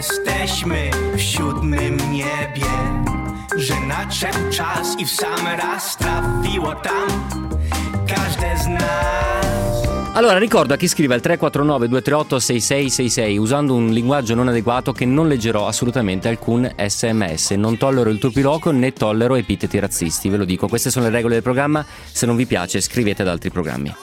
[0.09, 2.71] Jesteśmy w siódmym niebie
[3.57, 7.07] Że nadszedł czas i w sam raz trafiło tam
[8.07, 8.85] każde z nas
[10.13, 15.05] Allora ricordo a chi scrive al 349 238 6666 usando un linguaggio non adeguato che
[15.05, 17.51] non leggerò assolutamente alcun sms.
[17.51, 20.69] Non tollero il turpiloquio né tollero epiteti razzisti, ve lo dico.
[20.69, 21.85] Queste sono le regole del programma.
[22.09, 23.93] Se non vi piace scrivete ad altri programmi.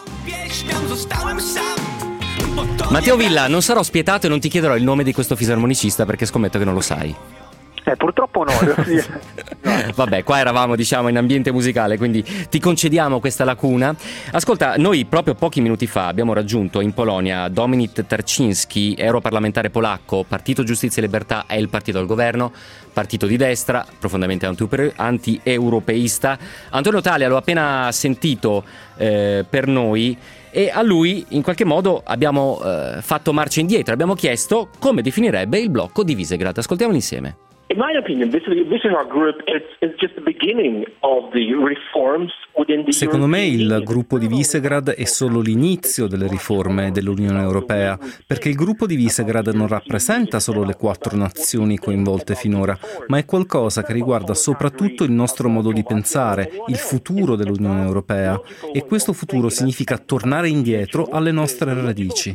[2.90, 6.26] Matteo Villa, non sarò spietato e non ti chiederò il nome di questo fisarmonicista perché
[6.26, 7.14] scommetto che non lo sai.
[7.84, 8.52] Eh, purtroppo no.
[9.94, 13.94] Vabbè, qua eravamo diciamo in ambiente musicale, quindi ti concediamo questa lacuna.
[14.30, 20.62] Ascolta, noi proprio pochi minuti fa abbiamo raggiunto in Polonia Dominik Tarczynski, europarlamentare polacco, Partito
[20.62, 22.52] Giustizia e Libertà è il partito al governo,
[22.92, 24.46] partito di destra, profondamente
[24.94, 26.38] anti-europeista.
[26.70, 28.62] Antonio Talia l'ho appena sentito
[28.96, 30.16] eh, per noi
[30.52, 35.58] e a lui in qualche modo abbiamo eh, fatto marcia indietro, abbiamo chiesto come definirebbe
[35.58, 36.58] il blocco di Visegrad.
[36.58, 37.36] Ascoltiamolo insieme.
[37.72, 42.30] In my opinion, this Visegrad Group is, is just the beginning of the reforms
[42.88, 48.56] Secondo me il gruppo di Visegrad è solo l'inizio delle riforme dell'Unione Europea, perché il
[48.56, 53.94] gruppo di Visegrad non rappresenta solo le quattro nazioni coinvolte finora, ma è qualcosa che
[53.94, 58.38] riguarda soprattutto il nostro modo di pensare, il futuro dell'Unione Europea.
[58.70, 62.34] E questo futuro significa tornare indietro alle nostre radici.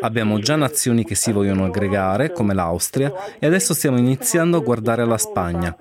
[0.00, 5.02] Abbiamo già nazioni che si vogliono aggregare, come l'Austria, e adesso stiamo iniziando a guardare
[5.02, 5.74] alla Spagna.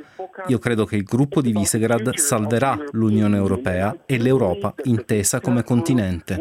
[0.48, 6.40] Io credo che il gruppo di Visegrad salverà l'Unione Europea e l'Europa intesa come continente.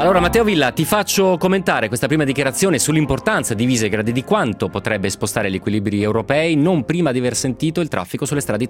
[0.00, 4.68] Allora Matteo Villa, ti faccio commentare questa prima dichiarazione sull'importanza di Visegrad e di quanto
[4.68, 8.68] potrebbe spostare gli equilibri europei non prima di aver sentito il traffico sulle strade.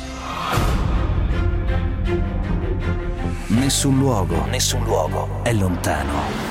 [3.49, 6.48] Nessun luogo, nessun luogo è lontano.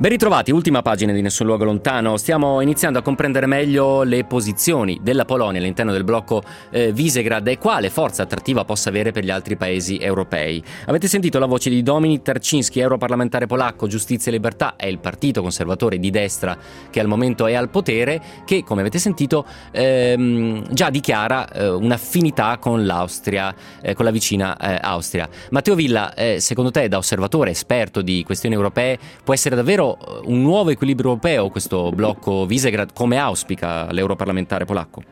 [0.00, 2.16] Ben ritrovati, ultima pagina di Nessun Luogo Lontano.
[2.16, 7.58] Stiamo iniziando a comprendere meglio le posizioni della Polonia all'interno del blocco eh, Visegrad e
[7.58, 10.64] quale forza attrattiva possa avere per gli altri paesi europei.
[10.86, 15.42] Avete sentito la voce di Dominik Tarczynski, europarlamentare polacco, Giustizia e Libertà, è il partito
[15.42, 16.56] conservatore di destra
[16.88, 22.56] che al momento è al potere, che come avete sentito ehm, già dichiara eh, un'affinità
[22.56, 25.28] con l'Austria, eh, con la vicina eh, Austria.
[25.50, 29.88] Matteo Villa, eh, secondo te da osservatore esperto di questioni europee può essere davvero
[30.24, 35.02] un nuovo equilibrio europeo questo blocco Visegrad come auspica l'europarlamentare polacco?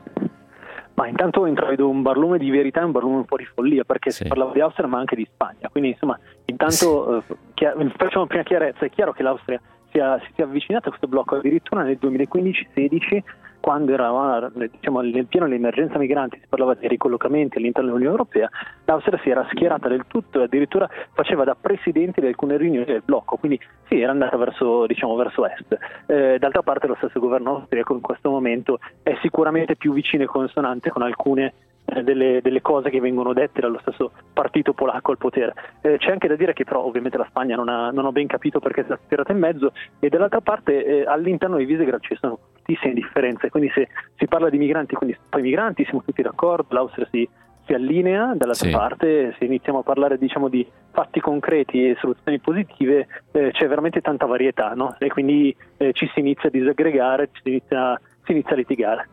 [0.95, 4.11] Ma intanto intravedo un barlume di verità e un barlume un po' di follia, perché
[4.11, 4.24] sì.
[4.24, 5.68] si parlava di Austria ma anche di Spagna.
[5.70, 7.33] Quindi insomma, intanto sì.
[7.33, 9.61] eh, chia- facciamo prima chiarezza, è chiaro che l'Austria
[9.93, 13.22] sia, si sia avvicinata a questo blocco addirittura nel 2015-16
[13.61, 18.49] quando eravamo diciamo, nel pieno dell'emergenza migranti, si parlava di ricollocamenti all'interno dell'Unione Europea,
[18.85, 23.03] l'Austria si era schierata del tutto e addirittura faceva da presidente di alcune riunioni del
[23.05, 25.79] blocco, quindi sì, era andata verso, diciamo, verso est.
[26.07, 30.27] Eh, d'altra parte lo stesso governo austriaco in questo momento è sicuramente più vicino e
[30.27, 31.53] consonante con alcune
[31.91, 35.55] eh, delle, delle, cose che vengono dette dallo stesso partito polacco al potere.
[35.81, 38.61] Eh, c'è anche da dire che però ovviamente la Spagna non ha, non ben capito
[38.61, 42.39] perché si è tirata in mezzo e dall'altra parte eh, all'interno di Visegrad ci sono
[42.69, 47.09] tantissime differenze, quindi se si parla di migranti, quindi poi migranti siamo tutti d'accordo, l'Austria
[47.11, 47.27] si,
[47.64, 48.71] si allinea, dall'altra sì.
[48.71, 54.03] parte se iniziamo a parlare diciamo, di fatti concreti e soluzioni positive eh, c'è veramente
[54.03, 54.95] tanta varietà no?
[54.99, 59.09] e quindi eh, ci si inizia a disaggregare, si inizia, si inizia a litigare.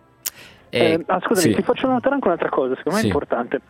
[0.69, 1.55] Eh, eh, ah, scusami, sì.
[1.55, 3.05] ti faccio notare anche un'altra cosa, secondo me sì.
[3.05, 3.61] è importante.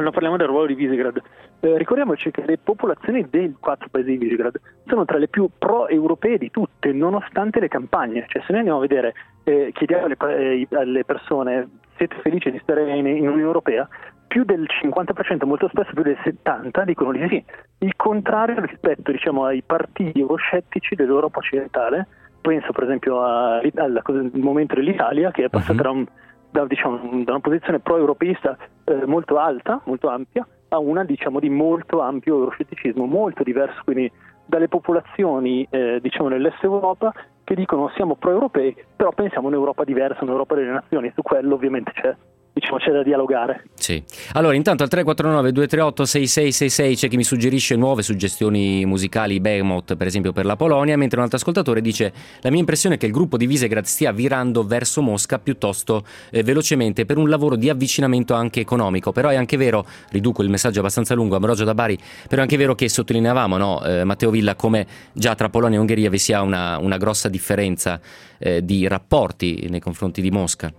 [0.00, 1.20] Quando parliamo del ruolo di Visegrad,
[1.60, 6.38] eh, ricordiamoci che le popolazioni dei quattro paesi di Visegrad sono tra le più pro-europee
[6.38, 8.24] di tutte, nonostante le campagne.
[8.26, 9.12] Cioè, se noi andiamo a vedere,
[9.44, 13.86] eh, chiediamo alle, eh, alle, persone siete felici di stare in, in Unione Europea,
[14.26, 17.44] più del 50%, molto spesso più del 70% dicono di sì.
[17.80, 22.06] Il contrario rispetto diciamo, ai partiti euroscettici dell'Europa occidentale,
[22.40, 25.82] penso per esempio a, al, al momento dell'Italia che è passata uh-huh.
[25.82, 26.06] da un
[26.50, 31.48] da, diciamo, da una posizione pro-europeista eh, molto alta, molto ampia, a una diciamo, di
[31.48, 34.10] molto ampio euroscetticismo, molto diverso quindi
[34.46, 37.12] dalle popolazioni eh, diciamo, nell'est Europa
[37.44, 41.92] che dicono siamo pro-europei, però pensiamo a un'Europa diversa, un'Europa delle nazioni, su quello ovviamente
[41.92, 42.14] c'è
[42.60, 43.64] diciamo c'è da dialogare.
[43.74, 44.02] Sì.
[44.34, 50.06] Allora, intanto al 349 238 6666 c'è chi mi suggerisce nuove suggestioni musicali Behemoth, per
[50.06, 53.12] esempio per la Polonia, mentre un altro ascoltatore dice la mia impressione è che il
[53.12, 58.34] gruppo di Visegrad stia virando verso Mosca piuttosto eh, velocemente per un lavoro di avvicinamento
[58.34, 61.98] anche economico, però è anche vero, riduco il messaggio abbastanza lungo, Ambrogio da Bari,
[62.28, 65.80] però è anche vero che sottolineavamo, no, eh, Matteo Villa, come già tra Polonia e
[65.80, 68.00] Ungheria vi sia una, una grossa differenza
[68.38, 70.72] eh, di rapporti nei confronti di Mosca.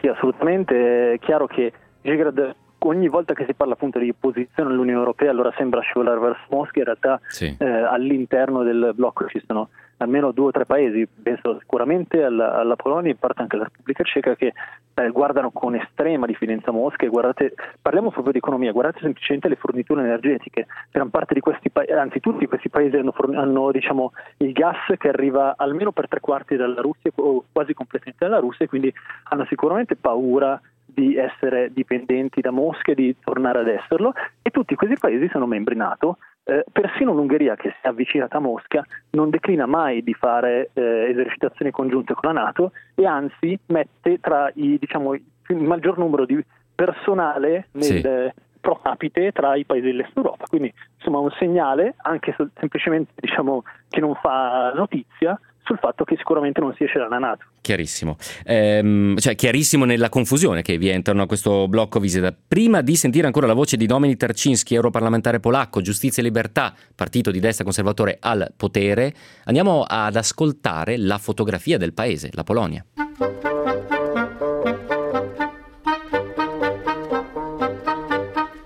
[0.00, 1.12] Sì, assolutamente.
[1.12, 1.72] È chiaro che
[2.02, 6.42] Visegrad ogni volta che si parla appunto di opposizione all'Unione Europea allora sembra scivolare verso
[6.50, 7.56] Mosca, in realtà sì.
[7.58, 9.68] eh, all'interno del blocco ci sono
[9.98, 13.64] almeno due o tre paesi, penso sicuramente alla, alla Polonia e in parte anche alla
[13.64, 14.52] Repubblica Ceca, che
[14.94, 19.56] eh, guardano con estrema diffidenza Mosca e guardate, parliamo proprio di economia, guardate semplicemente le
[19.56, 24.52] forniture energetiche, gran parte di questi paesi, anzi tutti questi paesi hanno, hanno diciamo, il
[24.52, 28.68] gas che arriva almeno per tre quarti dalla Russia o quasi completamente dalla Russia e
[28.68, 28.92] quindi
[29.30, 30.60] hanno sicuramente paura
[30.98, 35.46] di essere dipendenti da Mosca e di tornare ad esserlo e tutti questi paesi sono
[35.46, 40.12] membri NATO eh, persino l'Ungheria che si è avvicinata a Mosca non declina mai di
[40.14, 45.98] fare eh, esercitazioni congiunte con la Nato e anzi mette tra i, diciamo, il maggior
[45.98, 46.42] numero di
[46.74, 48.42] personale nel, sì.
[48.60, 50.46] pro capite tra i paesi dell'Est Europa.
[50.48, 55.38] Quindi insomma un segnale, anche semplicemente diciamo, che non fa notizia,
[55.68, 57.44] sul fatto che sicuramente non si esce dalla Nato.
[57.60, 62.34] Chiarissimo, ehm, cioè chiarissimo nella confusione che vi entrano a questo blocco visita.
[62.46, 67.30] Prima di sentire ancora la voce di Dominik Tarczynski, europarlamentare polacco, Giustizia e Libertà, partito
[67.30, 69.12] di destra conservatore al potere,
[69.44, 72.82] andiamo ad ascoltare la fotografia del paese, la Polonia.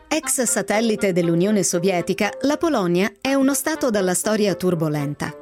[0.08, 5.41] Ex satellite dell'Unione Sovietica, la Polonia è uno stato dalla storia turbolenta.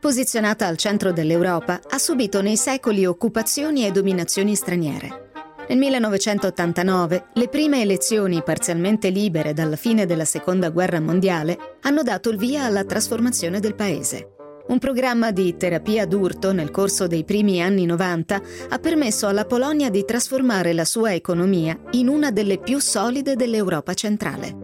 [0.00, 5.28] Posizionata al centro dell'Europa, ha subito nei secoli occupazioni e dominazioni straniere.
[5.68, 12.30] Nel 1989 le prime elezioni parzialmente libere dalla fine della Seconda Guerra Mondiale hanno dato
[12.30, 14.36] il via alla trasformazione del paese.
[14.68, 18.40] Un programma di terapia d'urto nel corso dei primi anni 90
[18.70, 23.92] ha permesso alla Polonia di trasformare la sua economia in una delle più solide dell'Europa
[23.92, 24.56] centrale.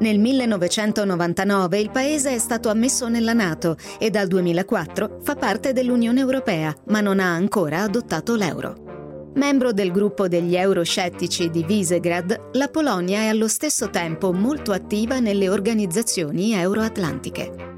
[0.00, 6.20] Nel 1999 il paese è stato ammesso nella Nato e dal 2004 fa parte dell'Unione
[6.20, 9.32] Europea, ma non ha ancora adottato l'euro.
[9.34, 15.20] Membro del gruppo degli euroscettici di Visegrad, la Polonia è allo stesso tempo molto attiva
[15.20, 17.68] nelle organizzazioni euroatlantiche.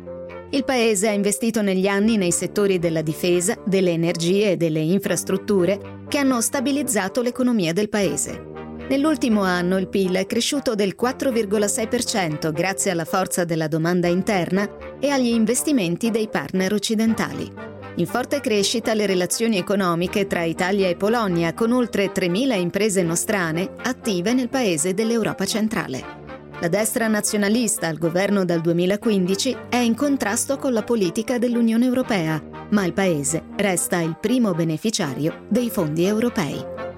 [0.51, 6.05] Il paese ha investito negli anni nei settori della difesa, delle energie e delle infrastrutture
[6.07, 8.51] che hanno stabilizzato l'economia del paese.
[8.89, 14.69] Nell'ultimo anno il PIL è cresciuto del 4,6% grazie alla forza della domanda interna
[15.01, 17.51] e agli investimenti dei partner occidentali.
[17.97, 23.71] In forte crescita le relazioni economiche tra Italia e Polonia, con oltre 3.000 imprese nostrane
[23.83, 26.21] attive nel paese dell'Europa centrale.
[26.61, 32.41] La destra nazionalista al governo dal 2015 è in contrasto con la politica dell'Unione Europea,
[32.71, 36.92] ma il paese resta il primo beneficiario dei fondi europei.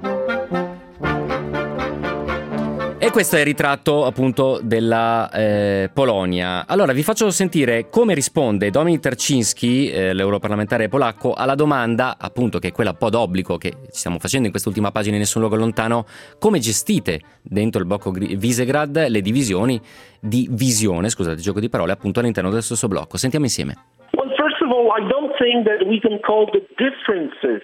[3.04, 6.64] E questo è il ritratto appunto della eh, Polonia.
[6.66, 12.68] Allora vi faccio sentire come risponde Dominik Tarczynski, eh, l'europarlamentare polacco, alla domanda appunto che
[12.68, 15.56] è quella un po' d'obbligo che ci stiamo facendo in quest'ultima pagina in Nessun Luogo
[15.56, 16.06] Lontano,
[16.38, 19.78] come gestite dentro il blocco Visegrad le divisioni
[20.18, 23.18] di visione, scusate il gioco di parole, appunto all'interno del stesso blocco.
[23.18, 23.76] Sentiamo insieme.
[24.12, 27.60] Well, first of all, I don't think that we can call the differences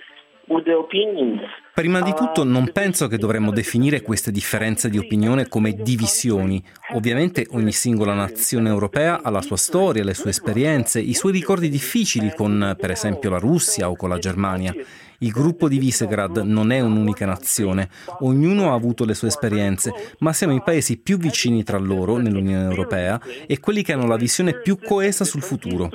[1.73, 6.61] Prima di tutto non penso che dovremmo definire queste differenze di opinione come divisioni.
[6.95, 11.69] Ovviamente ogni singola nazione europea ha la sua storia, le sue esperienze, i suoi ricordi
[11.69, 14.75] difficili con per esempio la Russia o con la Germania.
[15.23, 17.89] Il gruppo di Visegrad non è un'unica nazione,
[18.21, 22.65] ognuno ha avuto le sue esperienze, ma siamo i paesi più vicini tra loro nell'Unione
[22.65, 25.91] Europea e quelli che hanno la visione più coesa sul futuro.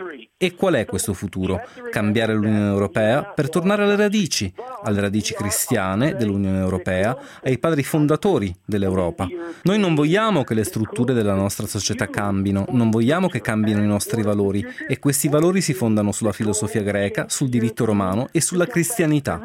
[0.45, 1.59] E qual è questo futuro?
[1.89, 8.55] Cambiare l'Unione Europea per tornare alle radici, alle radici cristiane dell'Unione Europea, ai padri fondatori
[8.63, 9.27] dell'Europa.
[9.63, 13.87] Noi non vogliamo che le strutture della nostra società cambino, non vogliamo che cambino i
[13.87, 18.67] nostri valori e questi valori si fondano sulla filosofia greca, sul diritto romano e sulla
[18.67, 19.41] cristianità.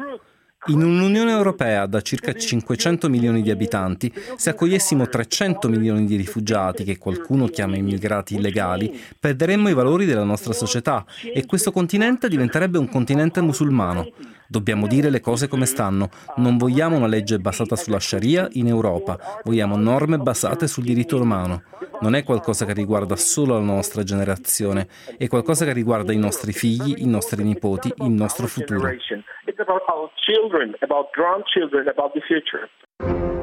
[0.67, 6.83] In un'Unione Europea da circa 500 milioni di abitanti, se accogliessimo 300 milioni di rifugiati,
[6.83, 11.03] che qualcuno chiama immigrati illegali, perderemmo i valori della nostra società
[11.33, 14.07] e questo continente diventerebbe un continente musulmano.
[14.51, 16.09] Dobbiamo dire le cose come stanno.
[16.35, 21.63] Non vogliamo una legge basata sulla Sharia in Europa, vogliamo norme basate sul diritto romano.
[22.01, 26.51] Non è qualcosa che riguarda solo la nostra generazione, è qualcosa che riguarda i nostri
[26.51, 28.89] figli, i nostri nipoti, il nostro futuro.
[28.89, 33.40] It's about our children, about grandchildren, about the future.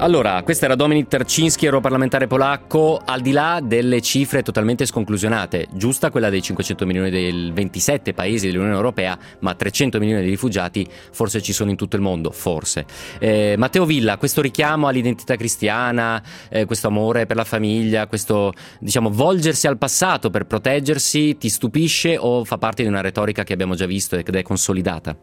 [0.00, 6.10] Allora, questo era Dominik Tercinski, europarlamentare polacco, al di là delle cifre totalmente sconclusionate, giusta
[6.10, 11.42] quella dei 500 milioni dei 27 paesi dell'Unione Europea, ma 300 milioni di rifugiati forse
[11.42, 12.86] ci sono in tutto il mondo, forse.
[13.18, 19.10] Eh, Matteo Villa, questo richiamo all'identità cristiana, eh, questo amore per la famiglia, questo diciamo
[19.10, 23.74] volgersi al passato per proteggersi, ti stupisce o fa parte di una retorica che abbiamo
[23.74, 25.14] già visto ed è consolidata?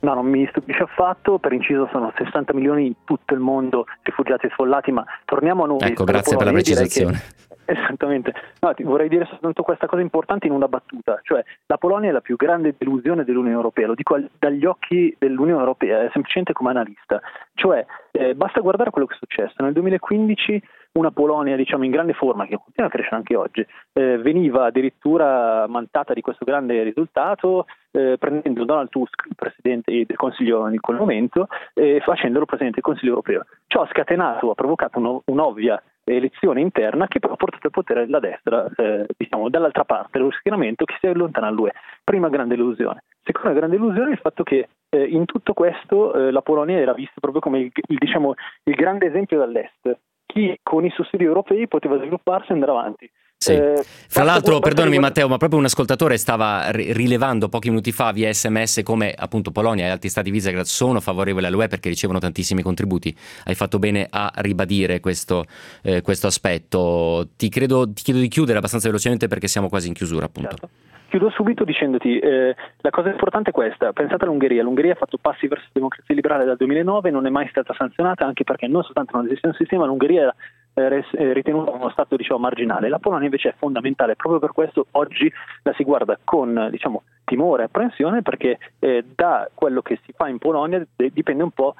[0.00, 4.46] No, non mi stupisce affatto, per inciso sono 60 milioni in tutto il mondo rifugiati
[4.46, 5.78] e sfollati, ma torniamo a noi.
[5.80, 7.22] Ecco, grazie per la precisazione.
[7.68, 12.10] Esattamente, no, ti vorrei dire soltanto questa cosa importante in una battuta, cioè la Polonia
[12.10, 16.70] è la più grande delusione dell'Unione Europea, lo dico dagli occhi dell'Unione Europea, semplicemente come
[16.70, 17.20] analista,
[17.54, 20.62] cioè eh, basta guardare quello che è successo, nel 2015
[20.92, 25.66] una Polonia diciamo, in grande forma, che continua a crescere anche oggi, eh, veniva addirittura
[25.66, 30.96] mantata di questo grande risultato eh, prendendo Donald Tusk, il Presidente del Consiglio in quel
[30.96, 33.44] momento, e facendolo Presidente del Consiglio europeo.
[33.66, 35.82] Ciò ha scatenato, ha provocato un, un'ovvia
[36.14, 40.30] elezione interna che però ha portato al potere la destra, eh, diciamo, dall'altra parte dello
[40.30, 41.72] schieramento che si allontana all'UE.
[42.04, 43.02] Prima grande illusione.
[43.22, 46.94] Seconda grande illusione è il fatto che eh, in tutto questo eh, la Polonia era
[46.94, 48.34] vista proprio come il, il, diciamo,
[48.64, 53.10] il grande esempio dall'est chi con i sussidi europei poteva svilupparsi e andare avanti.
[53.38, 53.52] Sì.
[53.52, 58.32] Eh, Fra l'altro, perdonami Matteo, ma proprio un ascoltatore stava rilevando pochi minuti fa via
[58.32, 63.14] sms come appunto Polonia e altri stati Visegrad sono favorevoli all'UE perché ricevono tantissimi contributi.
[63.44, 65.44] Hai fatto bene a ribadire questo,
[65.82, 67.28] eh, questo aspetto.
[67.36, 70.56] Ti, credo, ti, chiedo di chiudere abbastanza velocemente perché siamo quasi in chiusura appunto.
[70.58, 70.68] Certo.
[71.08, 75.46] Chiudo subito dicendoti, eh, la cosa importante è questa, pensate all'Ungheria, l'Ungheria ha fatto passi
[75.46, 79.16] verso la democrazia liberale dal 2009, non è mai stata sanzionata anche perché non soltanto
[79.16, 80.34] non esiste un sistema, l'Ungheria
[80.78, 85.32] è ritenuta uno stato diciamo, marginale, la Polonia invece è fondamentale, proprio per questo oggi
[85.62, 90.28] la si guarda con diciamo, timore e apprensione perché eh, da quello che si fa
[90.28, 91.76] in Polonia dipende un po',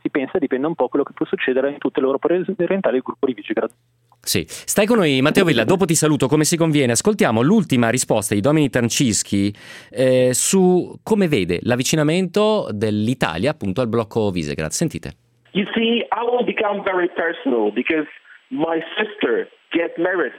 [0.00, 3.02] si pensa dipende un po' quello che può succedere in tutte le Europa orientali il
[3.02, 3.70] gruppo di Visegrad.
[4.30, 8.32] Sì, stai con noi Matteo Villa, dopo ti saluto come si conviene, ascoltiamo l'ultima risposta
[8.32, 9.52] di Dominic Tancischi
[9.90, 15.14] eh, su come vede l'avvicinamento dell'Italia appunto al blocco Visegrad, sentite.
[15.50, 18.06] You see, I will become very personal because
[18.50, 20.38] my sister get married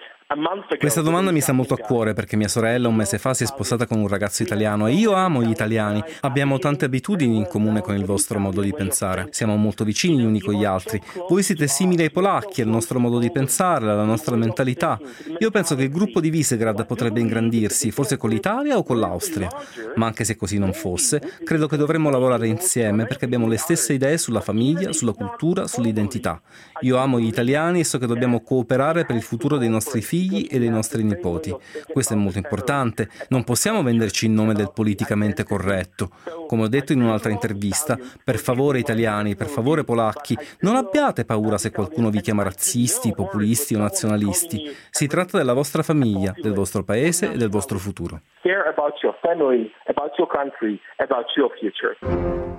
[0.80, 3.46] Questa domanda mi sta molto a cuore perché mia sorella un mese fa si è
[3.46, 6.02] sposata con un ragazzo italiano e io amo gli italiani.
[6.22, 9.28] Abbiamo tante abitudini in comune con il vostro modo di pensare.
[9.32, 11.02] Siamo molto vicini gli uni con gli altri.
[11.28, 14.98] Voi siete simili ai polacchi, al nostro modo di pensare, alla nostra mentalità.
[15.40, 19.50] Io penso che il gruppo di Visegrad potrebbe ingrandirsi, forse con l'Italia o con l'Austria.
[19.96, 23.92] Ma anche se così non fosse, credo che dovremmo lavorare insieme perché abbiamo le stesse
[23.92, 26.42] idee sulla famiglia, sulla cultura, sull'identità.
[26.84, 30.20] Io amo gli italiani e so che dobbiamo cooperare per il futuro dei nostri figli
[30.22, 31.56] figli e dei nostri nipoti.
[31.92, 33.10] Questo è molto importante.
[33.30, 36.10] Non possiamo venderci in nome del politicamente corretto.
[36.48, 41.58] Come ho detto in un'altra intervista, per favore italiani, per favore polacchi, non abbiate paura
[41.58, 44.70] se qualcuno vi chiama razzisti, populisti o nazionalisti.
[44.90, 48.22] Si tratta della vostra famiglia, del vostro paese e del vostro futuro.
[48.42, 52.51] Care about your family, about your country, about your future.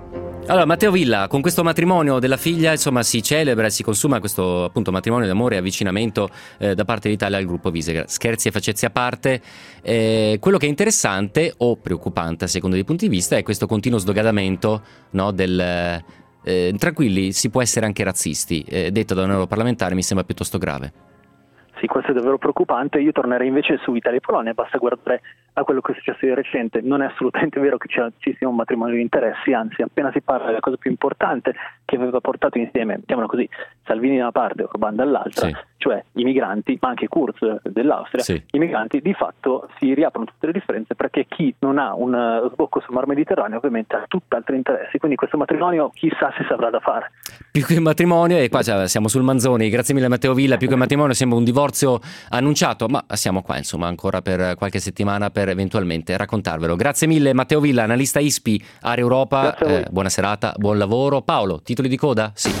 [0.45, 4.65] Allora, Matteo Villa, con questo matrimonio della figlia, insomma, si celebra e si consuma questo
[4.65, 6.27] appunto matrimonio d'amore e avvicinamento
[6.57, 8.07] eh, da parte d'Italia al gruppo Visegrad.
[8.07, 9.41] Scherzi e facezie a parte,
[9.81, 13.67] eh, quello che è interessante o preoccupante a secondo dei punti di vista è questo
[13.67, 14.81] continuo sdogadamento
[15.11, 16.03] no, del...
[16.45, 20.57] Eh, tranquilli, si può essere anche razzisti, eh, detto da un europarlamentare mi sembra piuttosto
[20.57, 20.91] grave.
[21.79, 22.99] Sì, questo è davvero preoccupante.
[22.99, 25.21] Io tornerei invece su Italia e Polonia, basta guardare
[25.53, 26.81] a quello che è successo di recente.
[26.81, 30.47] Non è assolutamente vero che ci sia un matrimonio di interessi, anzi, appena si parla
[30.47, 31.53] della cosa più importante
[31.85, 33.47] che aveva portato insieme, mettiamola così,
[33.85, 35.55] Salvini da una parte e Orbán dall'altra, sì.
[35.77, 38.41] cioè i migranti, ma anche Kurz dell'Austria, sì.
[38.51, 42.49] i migranti di fatto si riaprono tutte le differenze perché chi non ha un eh,
[42.53, 46.79] sbocco sul Mar Mediterraneo ovviamente ha tutt'altri interessi, quindi questo matrimonio chissà se saprà da
[46.79, 47.11] fare.
[47.51, 50.73] Più che un matrimonio, e qua siamo sul Manzoni, grazie mille Matteo Villa, più che
[50.73, 51.99] un matrimonio sembra un divorzio
[52.29, 56.77] annunciato, ma siamo qua insomma ancora per qualche settimana per eventualmente raccontarvelo.
[56.77, 61.21] Grazie mille Matteo Villa, analista ISPI, Area Europa, eh, buona serata, buon lavoro.
[61.21, 62.31] Paolo, titoli di coda?
[62.33, 62.51] Sì.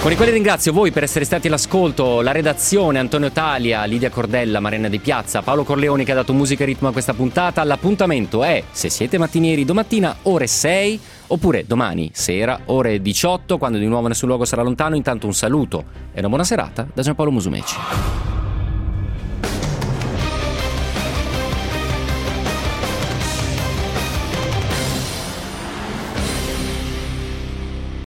[0.00, 4.58] Con i quali ringrazio voi per essere stati all'ascolto, la redazione, Antonio Talia, Lidia Cordella,
[4.58, 7.62] Marina Di Piazza, Paolo Corleoni che ha dato musica e ritmo a questa puntata.
[7.64, 11.00] L'appuntamento è, se siete mattinieri, domattina ore 6
[11.32, 14.96] oppure domani sera ore 18 quando di nuovo nessun luogo sarà lontano.
[14.96, 17.76] Intanto un saluto e una buona serata da Giampaolo Musumeci.